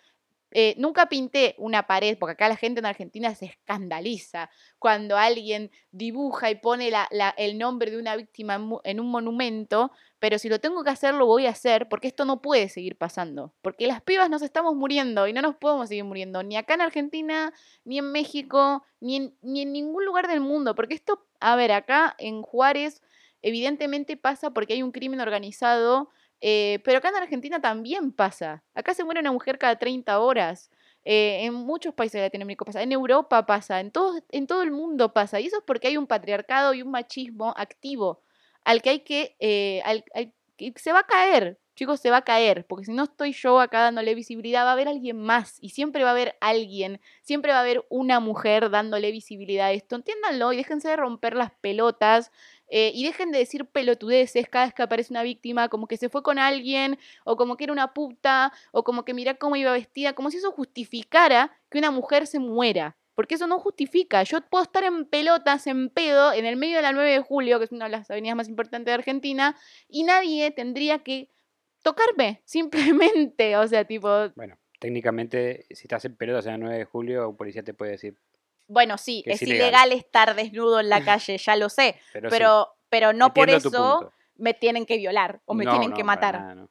[0.50, 5.70] eh, nunca pinté una pared, porque acá la gente en Argentina se escandaliza cuando alguien
[5.90, 10.48] dibuja y pone la- la- el nombre de una víctima en, un monumento, pero si
[10.48, 13.86] lo tengo que hacer, lo voy a hacer, porque esto no puede seguir pasando, porque
[13.86, 17.52] las pibas nos estamos muriendo y no nos podemos seguir muriendo, ni acá en Argentina,
[17.84, 22.42] ni en México, ni en ningún lugar del mundo, porque esto, a ver, acá en
[22.42, 23.02] Juárez,
[23.42, 26.10] evidentemente pasa porque hay un crimen organizado,
[26.40, 28.64] eh, pero acá en Argentina también pasa.
[28.74, 30.70] Acá se muere una mujer cada 30 horas.
[31.04, 34.70] eh, en muchos países de Latinoamérica pasa, en Europa pasa, en todo, en todo el
[34.72, 35.40] mundo pasa.
[35.40, 38.22] Y eso es porque hay un patriarcado y un machismo activo
[38.64, 40.04] al que hay que, eh, al-
[40.76, 43.82] se va a caer, chicos, se va a caer, porque si no estoy yo acá
[43.82, 47.58] dándole visibilidad, va a haber alguien más y siempre va a haber alguien, siempre va
[47.58, 49.94] a haber una mujer dándole visibilidad a esto.
[49.96, 52.32] Entiéndanlo y déjense de romper las pelotas
[52.68, 56.08] eh, y dejen de decir pelotudeces cada vez que aparece una víctima, como que se
[56.08, 59.72] fue con alguien, o como que era una puta, o como que mira cómo iba
[59.72, 62.96] vestida, como si eso justificara que una mujer se muera.
[63.14, 64.22] Porque eso no justifica.
[64.22, 67.58] Yo puedo estar en pelotas, en pedo, en el medio de la 9 de julio,
[67.58, 69.56] que es una de las avenidas más importantes de Argentina,
[69.88, 71.28] y nadie tendría que
[71.82, 73.56] tocarme, simplemente.
[73.56, 77.36] O sea, tipo, Bueno, técnicamente, si estás en pelotas en el 9 de julio, un
[77.36, 78.18] policía te puede decir,
[78.68, 79.68] bueno, sí, es, es ilegal.
[79.88, 79.92] ilegal.
[79.92, 84.12] estar desnudo en la calle, ya lo sé, pero, sí, pero, no por entiendo eso
[84.36, 86.40] me tienen que violar o me No, tienen no, que matar.
[86.40, 86.70] nada, no.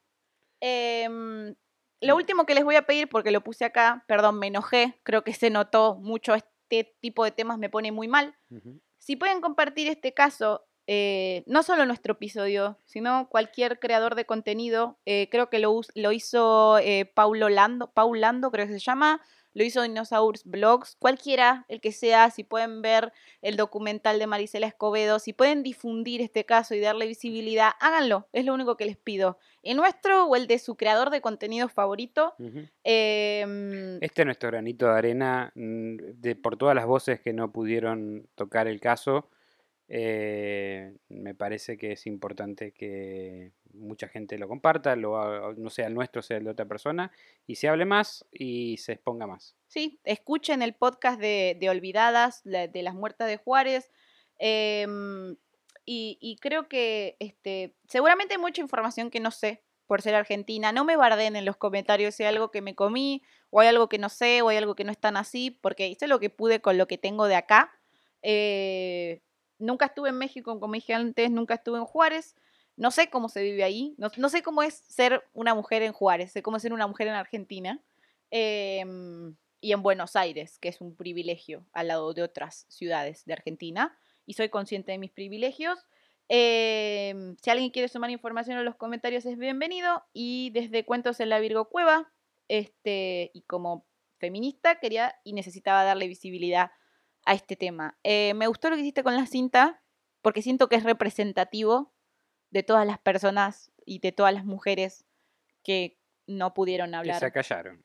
[0.62, 1.56] Em,
[2.02, 5.24] lo último que les voy a pedir, porque lo puse acá, perdón, me enojé, creo
[5.24, 8.36] que se notó mucho este tipo de temas, me pone muy mal.
[9.00, 15.00] Si pueden compartir este caso, eh, no solo nuestro episodio, sino cualquier creador de contenido,
[15.06, 19.22] eh, creo que lo, lo hizo eh, Paulo Lando, Paul Lando, creo que se llama,
[19.58, 24.68] lo hizo Dinosaurs Blogs, cualquiera, el que sea, si pueden ver el documental de Marisela
[24.68, 28.97] Escobedo, si pueden difundir este caso y darle visibilidad, háganlo, es lo único que les
[28.97, 29.39] pido.
[29.64, 32.36] El nuestro o el de su creador de contenido favorito.
[32.84, 38.28] Em, Este es nuestro granito de arena de, por todas las voces que no pudieron
[38.36, 39.28] tocar el caso.
[39.90, 45.94] Eh, me parece que es importante que mucha gente lo comparta, lo, no sea el
[45.94, 47.12] nuestro, sea el de otra persona,
[47.46, 49.56] y se hable más y se exponga más.
[49.68, 53.92] Sí, escuchen el podcast de, Olvidadas, de las muertas de Juárez.
[54.40, 55.36] em,
[55.90, 60.72] y, y creo que este, seguramente hay mucha información que no sé por ser argentina.
[60.72, 63.90] No me barden en los comentarios si hay algo que me comí, o hay algo
[63.90, 66.30] que no sé, o hay algo que no es tan así, porque hice lo que
[66.30, 67.72] pude con lo que tengo de acá.
[68.22, 69.22] Eh,
[69.60, 72.36] nunca estuve en México, como dije antes, nunca estuve en Juárez.
[72.76, 73.95] No sé cómo se vive ahí.
[73.97, 77.08] No, sé cómo es ser una mujer en Juárez, sé cómo es ser una mujer
[77.08, 77.82] en Argentina.
[78.30, 83.34] Em, y en Buenos Aires, que es un privilegio al lado de otras ciudades de
[83.34, 83.97] Argentina.
[84.26, 85.80] Y soy consciente de mis privilegios.
[86.30, 90.03] Em, si alguien quiere sumar información en los comentarios es bienvenido.
[90.14, 92.12] Y desde Cuentos en la Virgo Cueva,
[92.47, 93.86] este, y como
[94.20, 96.72] feminista, quería y necesitaba darle visibilidad
[97.28, 97.97] a este tema.
[98.03, 99.82] Eh, me gustó lo que hiciste con la cinta,
[100.21, 101.93] porque siento que es representativo
[102.51, 105.05] de todas las personas y de todas las mujeres
[105.61, 107.84] que no pudieron Que hablar, se callaron.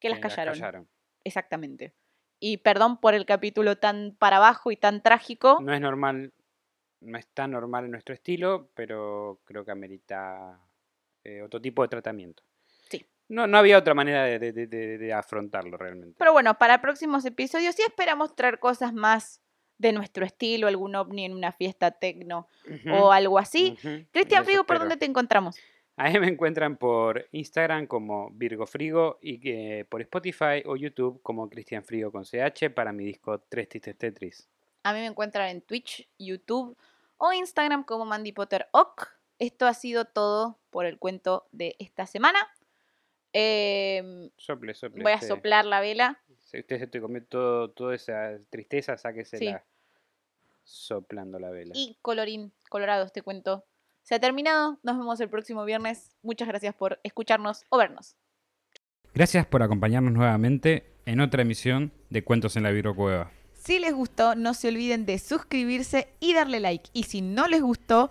[0.00, 0.88] que las que callaron.
[1.24, 1.94] Exactamente.
[2.40, 5.58] Y perdón por el capítulo tan para abajo y tan trágico.
[5.60, 6.32] No es normal,
[7.00, 10.58] no es tan normal en nuestro estilo, pero creo que amerita
[11.22, 12.42] eh, otro tipo de tratamiento.
[13.28, 16.16] No, no había otra manera de, de- de- afrontarlo realmente.
[16.18, 19.40] Pero bueno, para próximos episodios sí esperamos traer cosas más
[19.78, 23.76] de nuestro estilo, algún ovni en una fiesta tecno Ujú, o algo así.
[24.12, 25.56] Cristian Frigo, ¿por dónde te encontramos?
[25.96, 31.20] A mí me encuentran por Instagram como Virgo Frigo y que por Spotify o YouTube
[31.22, 34.48] como Cristian Frigo con CH para mi disco Tres Tristes Tetris.
[34.82, 36.76] A mí me encuentran en Twitch, YouTube
[37.16, 39.08] o Instagram como Mandy Potter Oc.
[39.38, 42.38] Esto ha sido todo por el cuento de esta semana.
[43.36, 45.02] Em, Sople, sople.
[45.02, 45.28] voy a usted.
[45.28, 46.22] soplar la vela.
[46.40, 49.64] Si usted se te comió todo, toda esa tristeza, sáquesela Sí.
[50.62, 51.72] soplando la vela.
[51.76, 53.64] y colorín colorado este cuento.
[54.02, 54.78] Se ha terminado.
[54.82, 56.14] Nos vemos el próximo viernes.
[56.22, 58.14] Muchas gracias por escucharnos o vernos.
[59.14, 63.30] Gracias por acompañarnos nuevamente en otra emisión de Cuentos en la Cueva.
[63.54, 66.90] Si les gustó, no se olviden de suscribirse y darle like.
[66.92, 68.10] Y si no les gustó,